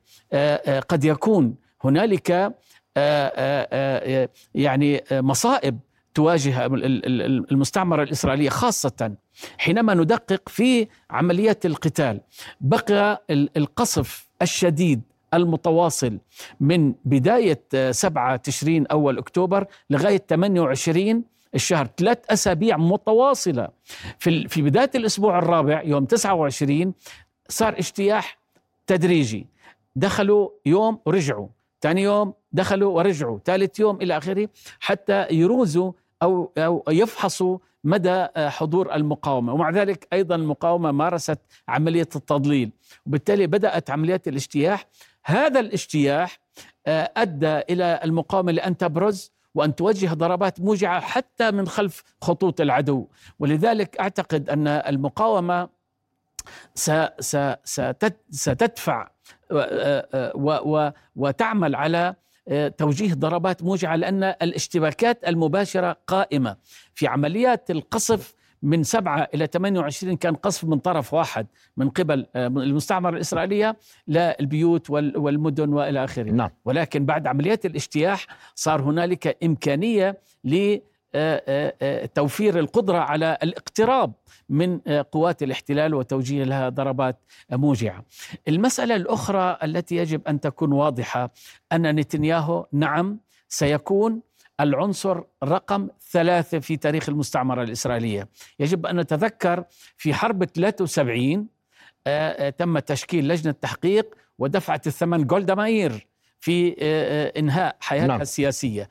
قد 0.88 1.05
يكون 1.05 1.55
هنالك 1.85 2.55
يعني 4.55 5.05
مصائب 5.12 5.79
تواجه 6.18 6.66
المستعمرة 7.52 8.02
الإسرائيلية 8.02 8.48
خاصة 8.48 9.14
حينما 9.59 9.94
ندقق 9.94 10.48
في 10.48 10.88
عمليات 11.11 11.66
القتال. 11.66 12.20
بقى 12.61 13.24
القصف 13.31 14.26
الشديد 14.42 15.02
المتواصل 15.35 16.18
من 16.61 16.94
بداية 17.04 17.62
7 17.90 18.37
تشرين 18.37 18.87
أول 18.87 19.18
أكتوبر 19.18 19.66
لغاية 19.90 20.22
28 20.28 21.24
الشهر. 21.54 21.88
ثلاث 21.96 22.18
أسابيع 22.31 22.76
متواصلة. 22.76 23.68
في, 24.18 24.48
في 24.48 24.62
بداية 24.62 24.90
الأسبوع 24.94 25.38
الرابع 25.38 25.83
يوم 25.83 26.04
29 26.04 26.92
صار 27.48 27.78
اجتياح 27.78 28.38
تدريجي. 28.87 29.46
دخلوا 29.96 30.48
يوم 30.66 30.98
ورجعوا 31.07 31.48
ثاني 31.81 32.02
يوم 32.02 32.35
دخلوا 32.52 32.92
ورجعوا. 32.96 33.38
ثالث 33.44 33.81
يوم 33.81 33.96
إلى 33.96 34.16
آخره 34.16 34.48
حتى 34.81 35.26
يروزوا 35.31 35.92
أو, 36.22 36.52
أو 36.59 36.85
يفحصوا 36.88 37.59
مدى 37.85 38.26
حضور 38.37 38.94
المقاومة. 38.94 39.52
ومع 39.52 39.70
ذلك 39.70 40.09
أيضا 40.12 40.35
المقاومة 40.35 40.92
مارست 40.92 41.38
عملية 41.68 42.09
التضليل. 42.16 42.70
وبالتالي 43.07 43.46
بدأت 43.46 43.90
عمليات 43.90 44.28
الاجتياح. 44.28 44.87
هذا 45.24 45.61
الاجتياح 45.61 46.38
آه، 46.87 47.12
أدى 47.16 47.59
إلى 47.59 48.00
المقاومة 48.04 48.52
لأن 48.52 48.76
تبرز 48.76 49.33
وأن 49.54 49.74
توجه 49.74 50.14
ضربات 50.14 50.61
موجعة 50.61 51.00
حتى 51.00 51.50
من 51.50 51.68
خلف 51.68 52.02
خطوط 52.22 52.61
العدو. 52.61 53.07
ولذلك 53.38 53.96
أعتقد 54.00 54.50
أن 54.50 54.66
المقاومة 54.66 55.68
ستدفع 58.31 59.09
وتعمل 61.16 61.74
على 61.74 62.14
توجيه 62.78 63.14
ضربات 63.14 63.62
موجعة 63.62 63.96
لأن 63.96 64.24
الاشتباكات 64.24 65.28
المباشرة 65.28 65.96
قائمة 66.06 66.56
في 66.94 67.06
عمليات 67.06 67.70
القصف 67.70 68.34
من 68.62 68.82
7 68.82 69.28
إلى 69.34 69.46
28 69.46 70.16
كان 70.16 70.34
قصف 70.34 70.64
من 70.64 70.78
طرف 70.78 71.14
واحد 71.14 71.46
من 71.76 71.90
قبل 71.90 72.26
المستعمرة 72.37 73.11
الإسرائيلية 73.11 73.76
للبيوت 74.08 74.90
والمدن 74.90 75.72
وإلى 75.72 76.04
آخره 76.04 76.30
نعم. 76.30 76.50
ولكن 76.64 77.04
بعد 77.06 77.26
عمليات 77.26 77.66
الاجتياح 77.66 78.26
صار 78.54 78.82
هنالك 78.82 79.44
إمكانية 79.44 80.18
لتوفير 81.14 82.59
القدرة 82.59 82.99
على 82.99 83.38
الاقتراب 83.42 84.12
من 84.49 84.79
قوات 85.12 85.42
الاحتلال 85.42 85.94
وتوجيه 85.94 86.44
لها 86.44 86.68
ضربات 86.68 87.18
موجعة. 87.53 88.05
المسألة 88.49 88.97
الأخرى 88.97 89.59
التي 89.62 89.97
يجب 89.97 90.29
أن 90.29 90.40
تكون 90.40 90.73
واضحة 90.73 91.31
أن 91.73 91.94
نتنياهو 91.94 92.66
نعم 92.73 93.21
سيكون 93.49 94.21
العنصر 94.61 95.23
رقم 95.44 95.88
ثلاثة 96.11 96.59
في 96.59 96.77
تاريخ 96.77 97.09
المستعمرة 97.09 97.62
الإسرائيلية. 97.62 98.29
يجب 98.61 98.87
أن 98.87 99.01
نتذكر 99.01 99.64
في 99.97 100.14
حرب 100.14 100.44
73 100.44 101.47
تم 102.59 102.79
تشكيل 102.79 103.29
لجنة 103.29 103.53
تحقيق 103.53 104.14
ودفعت 104.38 104.87
الثمن 104.87 105.27
جولدا 105.27 105.55
ماير 105.55 106.07
في 106.40 106.75
إنهاء 107.38 107.77
حياتها 107.81 108.07
نعم. 108.07 108.21
السياسية. 108.21 108.90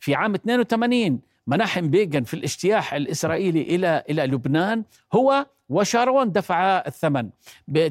وفي 0.00 0.14
عام 0.14 0.34
82 0.34 1.20
مناحم 1.46 1.90
بيغن 1.90 2.22
في 2.22 2.34
الاجتياح 2.34 2.94
الإسرائيلي 2.94 3.62
إلى 3.62 4.04
إلى 4.10 4.26
لبنان 4.26 4.84
هو 5.12 5.46
وشارون 5.68 6.32
دفع 6.32 6.82
الثمن. 6.86 7.30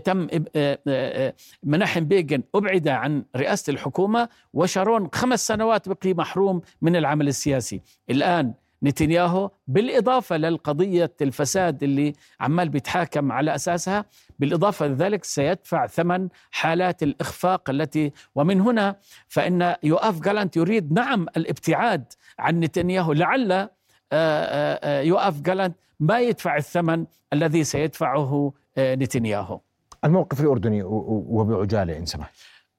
تم 0.04 0.28
آه، 0.56 0.80
آه، 0.88 1.34
مناحم 1.64 2.06
بيغن 2.06 2.44
أبعد 2.56 2.88
عن 2.88 3.24
رئاسة 3.36 3.72
الحكومة 3.72 4.30
وشارون 4.54 5.10
خمس 5.14 5.48
سنوات 5.48 5.90
بقي 5.90 6.14
محروم 6.14 6.62
من 6.82 6.96
العمل 6.96 7.28
السياسي. 7.28 7.82
الآن 8.10 8.54
نتنياهو 8.84 9.52
بالإضافة 9.68 10.38
للقضية 10.38 11.14
الفساد 11.22 11.84
اللي 11.84 12.14
عمال 12.40 12.70
بيتحاكم 12.70 13.32
على 13.32 13.56
أساسها. 13.56 14.06
بالإضافة 14.40 14.88
لذلك 14.88 15.24
سيدفع 15.24 15.88
ثمن 15.88 16.30
حالات 16.52 17.04
الإخفاق 17.04 17.70
التي 17.70 18.12
ومن 18.36 18.62
هنا 18.62 18.96
فإن 19.28 19.76
يوآف 19.84 20.20
جالانت 20.22 20.58
يريد 20.58 20.94
نعم 20.94 21.26
الابتعاد 21.38 22.14
عن 22.40 22.60
نتنياهو. 22.60 23.14
لعل 23.14 23.70
آه، 24.12 25.02
يوآف 25.02 25.42
جالانت 25.42 25.76
ما 26.00 26.20
يدفع 26.20 26.58
الثمن 26.58 27.06
الذي 27.34 27.64
سيدفعه 27.64 28.54
آه، 28.78 28.96
نتنياهو. 28.96 29.60
الموقف 30.06 30.42
الأردني 30.42 30.84
وبعجالة 30.84 31.98
إن 31.98 32.06
سمحت. 32.06 32.34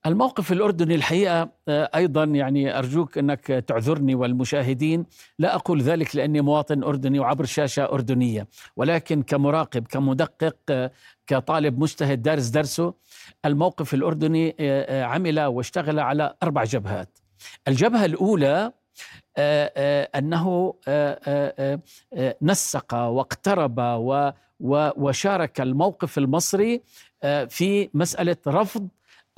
الموقف 0.09 0.53
الأردني 0.53 0.95
الحقيقة 0.95 1.51
آه، 1.69 1.91
أيضا 1.95 2.25
يعني 2.25 2.79
أرجوك 2.79 3.19
أنك 3.19 3.47
تعذرني 3.47 4.15
والمشاهدين. 4.15 5.07
لا 5.39 5.55
أقول 5.55 5.83
ذلك 5.83 6.17
لأني 6.17 6.41
مواطن 6.41 6.83
أردني 6.83 7.19
وعبر 7.19 7.45
شاشة 7.45 7.85
أردنية 7.85 8.49
ولكن 8.77 9.23
كمراقب 9.23 9.87
كمدقق 9.87 10.57
آه، 10.71 10.91
كطالب 11.27 11.79
مجتهد 11.79 12.23
دارس 12.23 12.47
درسه 12.47 12.95
الموقف 13.45 13.95
الأردني 13.95 14.57
عمل 14.91 15.41
واشتغل 15.41 15.99
على 16.01 16.35
أربع 16.43 16.65
جبهات. 16.65 17.19
الجبهة 17.69 18.05
الأولى 18.05 18.73
آه، 19.37 19.73
آه، 21.27 21.81
آه، 22.15 22.37
نسق 22.43 22.95
واقترب 22.95 23.81
وشارك 24.97 25.61
الموقف 25.61 26.19
المصري 26.19 26.83
في 27.49 27.91
مسألة 27.95 28.37
رفض 28.47 28.89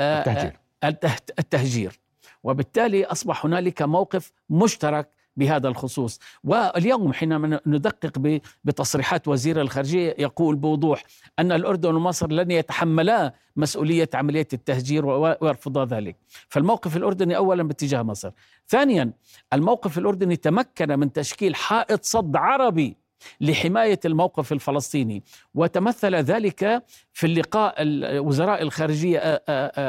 التهجير. 0.01 0.60
التهجير. 0.85 2.01
وبالتالي 2.43 3.05
أصبح 3.05 3.47
هنالك 3.47 3.83
موقف 3.83 4.33
مشترك 4.51 5.11
بهذا 5.37 5.69
الخصوص. 5.69 6.21
واليوم 6.45 7.13
حينما 7.13 7.61
ندقق 7.67 8.41
بتصريحات 8.65 9.29
وزير 9.29 9.61
الخارجية 9.61 10.15
يقول 10.19 10.57
بوضوح 10.57 11.03
أن 11.39 11.53
الأردن 11.53 11.95
ومصر 11.95 12.33
لن 12.33 12.51
يتحملا 12.51 13.35
مسؤولية 13.57 14.09
عملية 14.15 14.49
التهجير 14.53 15.07
ويرفضا 15.07 15.85
ذلك. 15.85 16.17
فالموقف 16.49 16.97
الأردني 16.97 17.37
أولا 17.37 17.63
باتجاه 17.63 18.03
مصر. 18.03 18.31
ثانيا 18.69 19.13
الموقف 19.53 19.99
الأردني 19.99 20.37
تمكن 20.37 20.99
من 20.99 21.13
تشكيل 21.13 21.55
حائط 21.55 22.05
صد 22.05 22.37
عربي 22.37 22.97
لحماية 23.41 24.01
الموقف 24.05 24.53
الفلسطيني. 24.53 25.23
وتمثل 25.55 26.15
ذلك 26.15 26.83
في 27.13 27.27
اللقاء 27.27 27.75
وزراء 28.19 28.63
الخارجية 28.63 29.19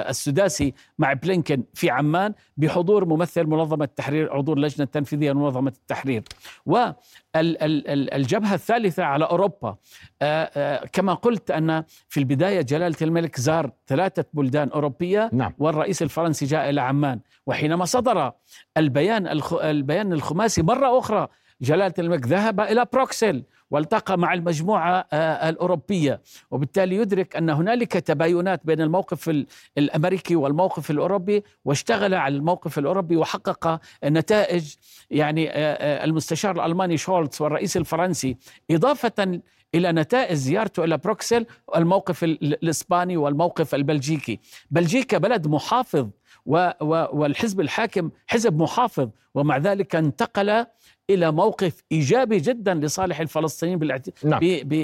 السداسي 0.10 0.74
مع 1.00 1.14
بلينكن 1.14 1.64
في 1.74 1.90
عمان 1.90 2.34
بحضور 2.58 3.06
ممثل 3.06 3.44
منظمة 3.48 3.86
التحرير 3.86 4.34
عضو 4.34 4.54
اللجنة 4.54 4.84
التنفيذية 4.84 5.32
لمنظمة 5.32 5.74
التحرير. 5.82 6.24
والجبهه 6.66 8.54
الثالثة 8.54 9.04
على 9.04 9.26
أوروبا 9.26 9.76
كما 10.94 11.14
قلت 11.14 11.52
أن 11.52 11.84
في 12.10 12.20
البداية 12.20 12.62
جلالة 12.62 12.98
الملك 13.02 13.40
زار 13.40 13.72
ثلاثة 13.88 14.26
بلدان 14.34 14.70
أوروبية 14.70 15.30
نعم. 15.34 15.54
والرئيس 15.58 16.02
الفرنسي 16.02 16.46
جاء 16.46 16.70
إلى 16.70 16.82
عمان. 16.82 17.20
وحينما 17.46 17.86
صدر 17.86 18.32
البيان 18.78 19.42
البيان 19.54 20.14
الخماسي 20.14 20.62
مرة 20.62 21.00
أخرى 21.00 21.28
جلالة 21.62 21.94
الملك 22.00 22.28
ذهب 22.28 22.60
إلى 22.60 22.86
بروكسل 22.94 23.44
والتقى 23.72 24.18
مع 24.18 24.34
المجموعة 24.34 25.08
آه، 25.14 25.50
الأوروبية. 25.50 26.22
وبالتالي 26.52 26.96
يدرك 26.96 27.36
أن 27.36 27.50
هنالك 27.50 27.92
تباينات 27.94 28.62
بين 28.66 28.82
الموقف 28.82 29.46
الأمريكي 29.78 30.36
والموقف 30.36 30.92
الأوروبي 30.92 31.44
واشتغل 31.66 32.14
على 32.14 32.36
الموقف 32.36 32.80
الأوروبي 32.80 33.18
وحقق 33.18 33.80
نتائج 34.04 34.76
يعني 35.10 35.50
آه، 35.50 35.54
آه، 35.54 36.04
المستشار 36.04 36.56
الألماني 36.56 36.98
شولتز 36.98 37.42
والرئيس 37.42 37.78
الفرنسي 37.78 38.38
إضافة 38.72 39.42
إلى 39.76 39.92
نتائج 39.92 40.36
زيارته 40.36 40.84
إلى 40.84 40.98
بروكسل 40.98 41.46
الموقف 41.76 42.24
الإسباني 42.24 43.18
والموقف 43.18 43.76
البلجيكي. 43.76 44.40
بلجيكا 44.72 45.18
بلد 45.18 45.48
محافظ 45.48 46.10
والحزب 46.46 47.60
الحاكم 47.62 48.10
حزب 48.28 48.62
محافظ 48.62 49.10
ومع 49.36 49.58
ذلك 49.58 49.96
انتقل 49.96 50.66
إلى 51.14 51.32
موقف 51.32 51.84
إيجابي 51.92 52.38
جدا 52.38 52.74
لصالح 52.74 53.20
الفلسطينيين 53.20 53.80
بالاعت... 53.80 54.26
نعم. 54.26 54.40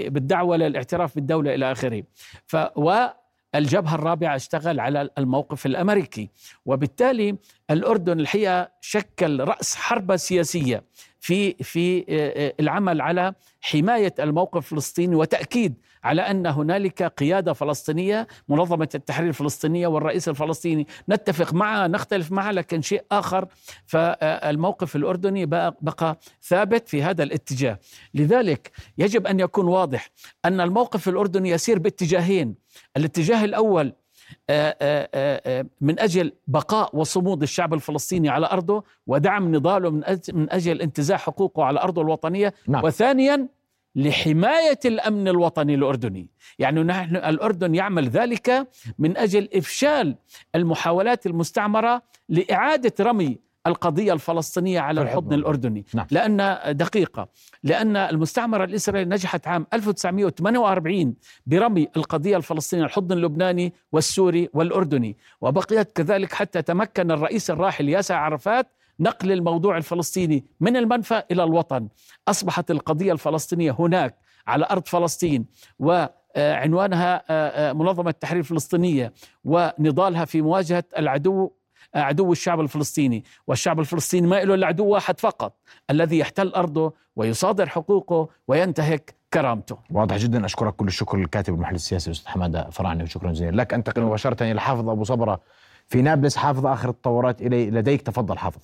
بالدعوة 0.10 0.58
للاعتراف 0.58 1.16
بالدولة 1.16 1.56
إلى 1.56 1.72
آخره 1.72 2.04
ف 2.46 2.58
والجبهة 2.76 3.96
الرابعة 3.96 4.36
اشتغل 4.36 4.80
على 4.80 5.10
الموقف 5.18 5.66
الأمريكي 5.66 6.30
وبالتالي 6.66 7.36
الأردن 7.72 8.20
الحقيقة 8.20 8.72
شكل 8.82 9.40
رأس 9.44 9.76
حربة 9.76 10.16
سياسية 10.16 10.84
في 11.20 11.54
في 11.54 12.00
آه، 12.00 12.04
آه، 12.10 12.54
العمل 12.60 13.02
على 13.02 13.34
حماية 13.62 14.14
الموقف 14.20 14.58
الفلسطيني 14.58 15.16
وتأكيد 15.16 15.74
على 16.04 16.22
أن 16.22 16.48
هنالك 16.48 17.04
قيادة 17.04 17.54
فلسطينية 17.54 18.28
منظمة 18.50 18.90
التحرير 18.96 19.30
الفلسطينية 19.30 19.88
والرئيس 19.88 20.30
الفلسطيني. 20.30 20.88
نتفق 21.10 21.54
معه 21.54 21.88
نختلف 21.88 22.32
معه 22.32 22.52
لكن 22.52 22.82
شيء 22.82 23.04
آخر 23.12 23.48
فالموقف 23.86 24.96
الأردني 24.96 25.46
بقى, 25.46 26.20
ثابت 26.44 26.90
في 26.90 27.04
هذا 27.04 27.24
الاتجاه. 27.24 27.80
لذلك 28.14 28.72
يجب 28.98 29.28
أن 29.28 29.40
يكون 29.40 29.68
واضح 29.68 30.10
أن 30.46 30.62
الموقف 30.62 31.10
الأردني 31.10 31.50
يسير 31.50 31.80
باتجاهين. 31.80 32.56
الاتجاه 32.98 33.46
الأول 33.46 33.94
من 35.82 36.00
أجل 36.00 36.34
بقاء 36.48 36.96
وصمود 36.98 37.42
الشعب 37.42 37.74
الفلسطيني 37.74 38.30
على 38.30 38.48
أرضه 38.52 38.84
ودعم 39.08 39.56
نضاله 39.56 39.90
من 39.90 40.04
أجل, 40.04 40.50
أجل 40.50 40.82
انتزاع 40.82 41.18
حقوقه 41.18 41.64
على 41.64 41.80
أرضه 41.80 42.02
الوطنية 42.02 42.54
نعم. 42.68 42.84
وثانيا 42.84 43.48
لحماية 43.96 44.80
الأمن 44.86 45.28
الوطني 45.28 45.76
الأردني، 45.76 46.30
يعني 46.60 46.84
نحن 46.84 47.16
الأردن 47.16 47.76
يعمل 47.76 48.10
ذلك 48.10 48.68
من 49.00 49.18
أجل 49.18 49.50
إفشال 49.56 50.16
المحاولات 50.56 51.26
المستعمرة 51.26 52.02
لإعادة 52.30 52.94
رمي 53.00 53.47
القضية 53.68 54.14
الفلسطينية 54.14 54.80
على 54.80 55.02
الحضن 55.02 55.34
الأردني. 55.34 55.86
نعم. 55.94 56.08
لأن 56.12 56.58
دقيقة 56.78 57.28
لأن 57.64 57.98
المستعمرة 57.98 58.64
الإسرائيلية 58.64 59.16
نجحت 59.16 59.48
عام 59.48 59.68
1948 59.74 61.16
برمي 61.46 61.88
القضية 61.98 62.38
الفلسطينية 62.38 62.86
الحضن 62.86 63.18
اللبناني 63.18 63.74
والسوري 63.92 64.50
والأردني. 64.54 65.18
وبقيت 65.42 65.92
كذلك 65.92 66.34
حتى 66.34 66.62
تمكن 66.62 67.12
الرئيس 67.12 67.52
الراحل 67.52 67.90
ياسر 67.90 68.16
عرفات 68.16 68.68
نقل 69.00 69.32
الموضوع 69.32 69.78
الفلسطيني 69.78 70.46
من 70.60 70.78
المنفى 70.78 71.24
إلى 71.32 71.44
الوطن. 71.44 71.88
أصبحت 72.28 72.72
القضية 72.72 73.12
الفلسطينية 73.12 73.76
هناك 73.80 74.18
على 74.48 74.68
أرض 74.72 74.88
فلسطين 74.88 75.46
وعنوانها 75.80 77.24
منظمة 77.74 78.10
التحرير 78.10 78.40
الفلسطينية 78.40 79.14
ونضالها 79.46 80.26
في 80.26 80.42
مواجهة 80.42 80.84
العدو 80.98 81.52
عدو 81.98 82.32
الشعب 82.32 82.60
الفلسطيني 82.60 83.24
والشعب 83.48 83.80
الفلسطيني 83.80 84.28
ما 84.28 84.44
له 84.44 84.54
إلا 84.54 84.68
عدو 84.68 84.86
واحد 84.86 85.20
فقط 85.20 85.54
الذي 85.90 86.18
يحتل 86.18 86.48
أرضه 86.48 86.94
ويصادر 87.16 87.70
حقوقه 87.70 88.30
وينتهك 88.48 89.16
كرامته. 89.34 89.78
واضح 89.92 90.16
جدا. 90.18 90.46
أشكرك 90.46 90.76
كل 90.76 90.88
الشكر 90.88 91.18
للكاتب 91.18 91.54
والمحلل 91.54 91.76
السياسي 91.76 92.08
الأستاذ 92.08 92.32
حمادة 92.32 92.70
فرعني 92.70 93.04
وشكرا 93.04 93.32
جزيلا 93.32 93.62
لك. 93.62 93.74
أنتقل 93.74 94.02
مباشرة 94.02 94.52
إلى 94.52 94.62
حافظ 94.62 94.90
أبو 94.90 95.04
صبرة 95.04 95.42
في 95.88 96.02
نابلس. 96.02 96.38
حافظ 96.38 96.66
آخر 96.66 96.90
التطورات 96.90 97.42
إلي 97.42 97.72
لديك. 97.72 98.02
تفضل 98.02 98.38
حافظ. 98.38 98.62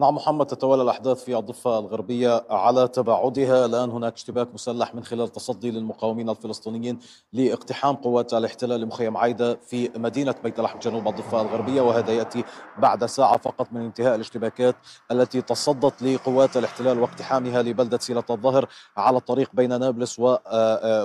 نعم 0.00 0.14
محمد 0.14 0.46
تتوالى 0.46 0.82
الأحداث 0.82 1.24
في 1.24 1.38
الضفة 1.38 1.78
الغربية 1.78 2.44
على 2.50 2.88
تباعدها. 2.88 3.66
الآن 3.66 3.90
هناك 3.90 4.14
اشتباك 4.14 4.54
مسلح 4.54 4.94
من 4.94 5.04
خلال 5.04 5.28
تصدي 5.28 5.70
للمقاومين 5.70 6.30
الفلسطينيين 6.30 6.98
لاقتحام 7.32 7.96
قوات 7.96 8.34
الاحتلال 8.34 8.80
لمخيم 8.80 9.16
عايدة 9.16 9.54
في 9.54 9.90
مدينة 9.96 10.34
بيت 10.44 10.60
لحم 10.60 10.78
جنوب 10.78 11.08
الضفة 11.08 11.40
الغربية 11.40 11.80
وهذا 11.80 12.12
يأتي 12.12 12.44
بعد 12.78 13.04
ساعة 13.06 13.38
فقط 13.38 13.72
من 13.72 13.80
انتهاء 13.80 14.14
الاشتباكات 14.14 14.76
التي 15.10 15.42
تصدت 15.42 16.02
لقوات 16.02 16.56
الاحتلال 16.56 17.00
واقتحامها 17.00 17.62
لبلدة 17.62 17.98
سيلة 17.98 18.24
الظهر 18.30 18.68
على 18.96 19.16
الطريق 19.16 19.50
بين 19.54 19.80
نابلس 19.80 20.16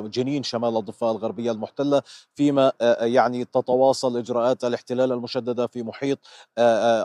وجنين 0.04 0.44
شمال 0.44 0.78
الضفة 0.78 1.12
الغربية 1.12 1.52
المحتلة. 1.52 2.02
فيما 2.36 2.72
يعني 3.02 3.46
تتواصل 3.46 4.18
إجراءات 4.18 4.64
الاحتلال 4.64 5.12
المشددة 5.12 5.68
في 5.68 5.84
محيط 5.84 6.20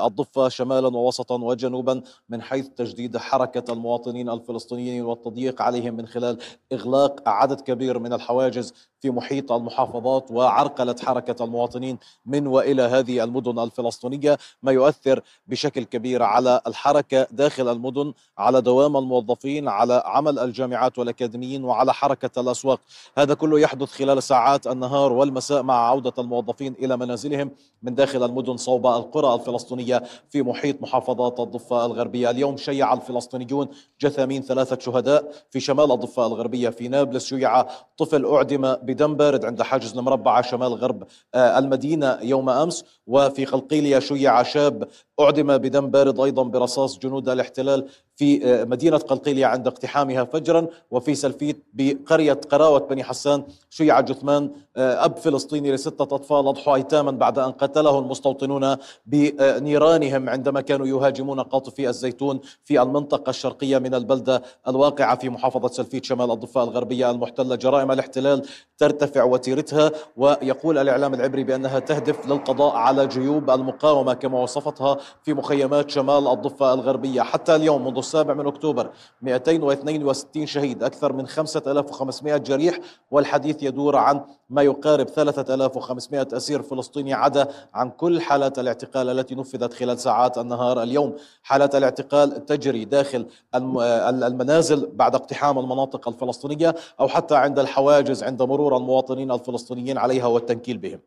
الضفة 0.05 0.49
شمالا 0.49 0.89
ووسطا 0.89 1.35
وجنوبا 1.35 1.76
جنوبا 1.77 2.03
من 2.29 2.43
حيث 2.43 2.69
تجديد 2.69 3.17
حركة 3.17 3.73
المواطنين 3.73 4.31
الفلسطينيين 4.31 5.05
والتضييق 5.05 5.63
عليهم 5.63 5.95
من 5.95 6.07
خلال 6.07 6.39
إغلاق 6.73 7.29
عدد 7.29 7.61
كبير 7.61 7.99
من 7.99 8.13
الحواجز 8.13 8.75
في 9.01 9.11
محيط 9.11 9.53
المحافظات 9.53 10.31
وعرقلة 10.31 10.97
حركة 11.03 11.45
المواطنين 11.45 11.99
من 12.27 12.47
وإلى 12.47 12.83
هذه 12.83 13.25
المدن 13.25 13.59
الفلسطينية 13.59 14.39
ما 14.63 14.73
يؤثر 14.73 15.21
بشكل 15.47 15.85
كبير 15.85 16.23
على 16.23 16.61
الحركة 16.67 17.27
داخل 17.31 17.69
المدن 17.69 18.13
على 18.39 18.61
دوام 18.61 18.97
الموظفين 18.97 19.69
على 19.69 20.03
عمل 20.07 20.39
الجامعات 20.39 20.99
والأكاديميين 20.99 21.65
وعلى 21.65 21.95
حركة 21.95 22.41
الأسواق. 22.41 22.81
هذا 23.19 23.35
كله 23.35 23.61
يحدث 23.61 23.93
خلال 23.93 24.23
ساعات 24.23 24.67
النهار 24.67 25.13
والمساء 25.13 25.63
مع 25.63 25.89
عودة 25.89 26.13
الموظفين 26.19 26.75
إلى 26.79 26.97
منازلهم 26.97 27.51
من 27.83 27.95
داخل 27.95 28.25
المدن 28.25 28.57
صوب 28.57 28.87
القرى 28.87 29.35
الفلسطينية 29.35 30.03
في 30.31 30.43
محيط 30.43 30.83
محافظات 30.83 31.41
الضفة 31.67 31.87
الغربية. 31.87 32.31
اليوم 32.31 32.57
شيع 32.57 32.93
الفلسطينيون 32.93 33.69
جثامين 34.01 34.43
ثلاثة 34.43 34.79
شهداء 34.79 35.33
في 35.51 35.61
شمال 35.61 35.93
الضفة 35.93 36.27
الغربية 36.27 36.69
في 36.69 36.89
نابلس. 36.89 37.27
شيع 37.27 37.63
طفل 37.99 38.25
أعدم 38.27 38.75
بدم 38.75 39.15
بارد 39.15 39.45
عند 39.45 39.63
حاجز 39.63 39.99
المربعة 39.99 40.43
شمال 40.43 40.75
غرب 40.75 41.05
المدينة 41.35 42.19
يوم 42.23 42.51
أمس. 42.51 42.85
وفي 43.07 43.45
قلقيلية 43.45 43.99
شيع 43.99 44.43
شاب 44.43 44.89
أعدم 45.21 45.59
بدم 45.59 45.87
بارد 45.87 46.21
أيضا 46.21 46.43
برصاص 46.43 46.99
جنود 46.99 47.29
الاحتلال 47.29 47.89
في 48.17 48.65
مدينة 48.69 48.97
قلقيلية 48.97 49.47
عند 49.47 49.67
اقتحامها 49.67 50.25
فجرا 50.25 50.67
وفي 50.91 51.15
سلفيت 51.15 51.65
بقرية 51.75 52.41
قراوة 52.51 52.79
بني 52.79 53.05
حسان 53.05 53.43
شيع 53.71 54.01
جثمان 54.01 54.51
أب 54.77 55.17
فلسطيني 55.17 55.73
لستة 55.73 56.03
أطفال 56.03 56.49
أضحوا 56.49 56.75
أيتاما 56.75 57.11
بعد 57.11 57.39
أن 57.39 57.51
قتله 57.51 57.99
المستوطنون 57.99 58.77
بنيرانهم 59.07 60.29
عندما 60.29 60.61
كانوا 60.61 60.87
يهاجمون 60.87 61.41
قاطفي 61.41 61.89
الزيتون 61.89 62.41
في 62.65 62.83
المنطقة 62.83 63.31
الشرقية 63.31 63.79
من 63.79 63.95
البلدة 63.95 64.43
الواقعة 64.69 65.17
في 65.19 65.29
محافظة 65.29 65.69
سلفيت 65.69 66.05
شمال 66.05 66.31
الضفة 66.31 66.63
الغربية 66.63 67.11
المحتلة. 67.11 67.55
جرائم 67.57 67.93
الاحتلال 67.93 68.43
ترتفع 68.79 69.25
وتيرتها 69.25 69.91
ويقول 70.17 70.79
الإعلام 70.79 71.15
العبري 71.15 71.45
بأنها 71.45 71.79
تهدف 71.79 72.27
للقضاء 72.27 72.75
على 72.75 73.07
جيوب 73.07 73.51
المقاومة 73.51 74.15
كما 74.15 74.43
وصفتها 74.43 74.97
في 75.23 75.35
مخيمات 75.35 75.91
شمال 75.91 76.29
الضفة 76.29 76.75
الغربية. 76.75 77.23
حتى 77.23 77.57
اليوم 77.57 77.85
منذ 77.87 78.06
السابع 78.07 78.35
من 78.35 78.47
أكتوبر 78.47 78.91
262 79.23 80.47
شهيد 80.47 80.83
أكثر 80.83 81.13
من 81.13 81.27
5500 81.27 82.37
جريح 82.37 82.79
والحديث 83.11 83.63
يدور 83.63 83.97
عن 83.97 84.21
ما 84.51 84.63
يقارب 84.63 85.09
3500 85.09 86.29
أسير 86.33 86.63
فلسطيني 86.63 87.15
عدا 87.15 87.49
عن 87.75 87.91
كل 87.91 88.21
حالات 88.21 88.59
الاعتقال 88.59 89.11
التي 89.11 89.35
نفذت 89.35 89.75
خلال 89.75 89.99
ساعات 89.99 90.39
النهار 90.39 90.83
اليوم. 90.83 91.17
حالات 91.43 91.75
الاعتقال 91.75 92.47
تجري 92.47 92.85
داخل 92.85 93.27
المنازل 93.55 94.89
بعد 94.95 95.15
اقتحام 95.15 95.59
المناطق 95.59 96.09
الفلسطينية 96.09 96.75
أو 97.01 97.09
حتى 97.09 97.37
عند 97.37 97.59
الحواجز 97.59 98.23
عند 98.23 98.43
مرور 98.43 98.77
المواطنين 98.77 99.31
الفلسطينيين 99.33 99.99
عليها 99.99 100.27
والتنكيل 100.27 100.79
بهم. 100.79 100.99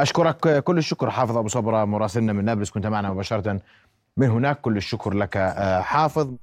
أشكرك 0.00 0.64
كل 0.64 0.78
الشكر 0.78 1.10
حافظ 1.10 1.36
أبو 1.36 1.48
صبرة 1.48 1.84
مراسلنا 1.84 2.32
من 2.32 2.44
نابلس 2.44 2.70
كنت 2.70 2.86
معنا 2.86 3.12
مباشرة. 3.12 3.60
من 4.16 4.30
هناك 4.30 4.60
كل 4.60 4.76
الشكر 4.76 5.14
لك 5.14 5.38
حافظ. 5.82 6.34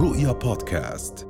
رؤيا 0.00 0.32
بودكاست. 0.32 1.28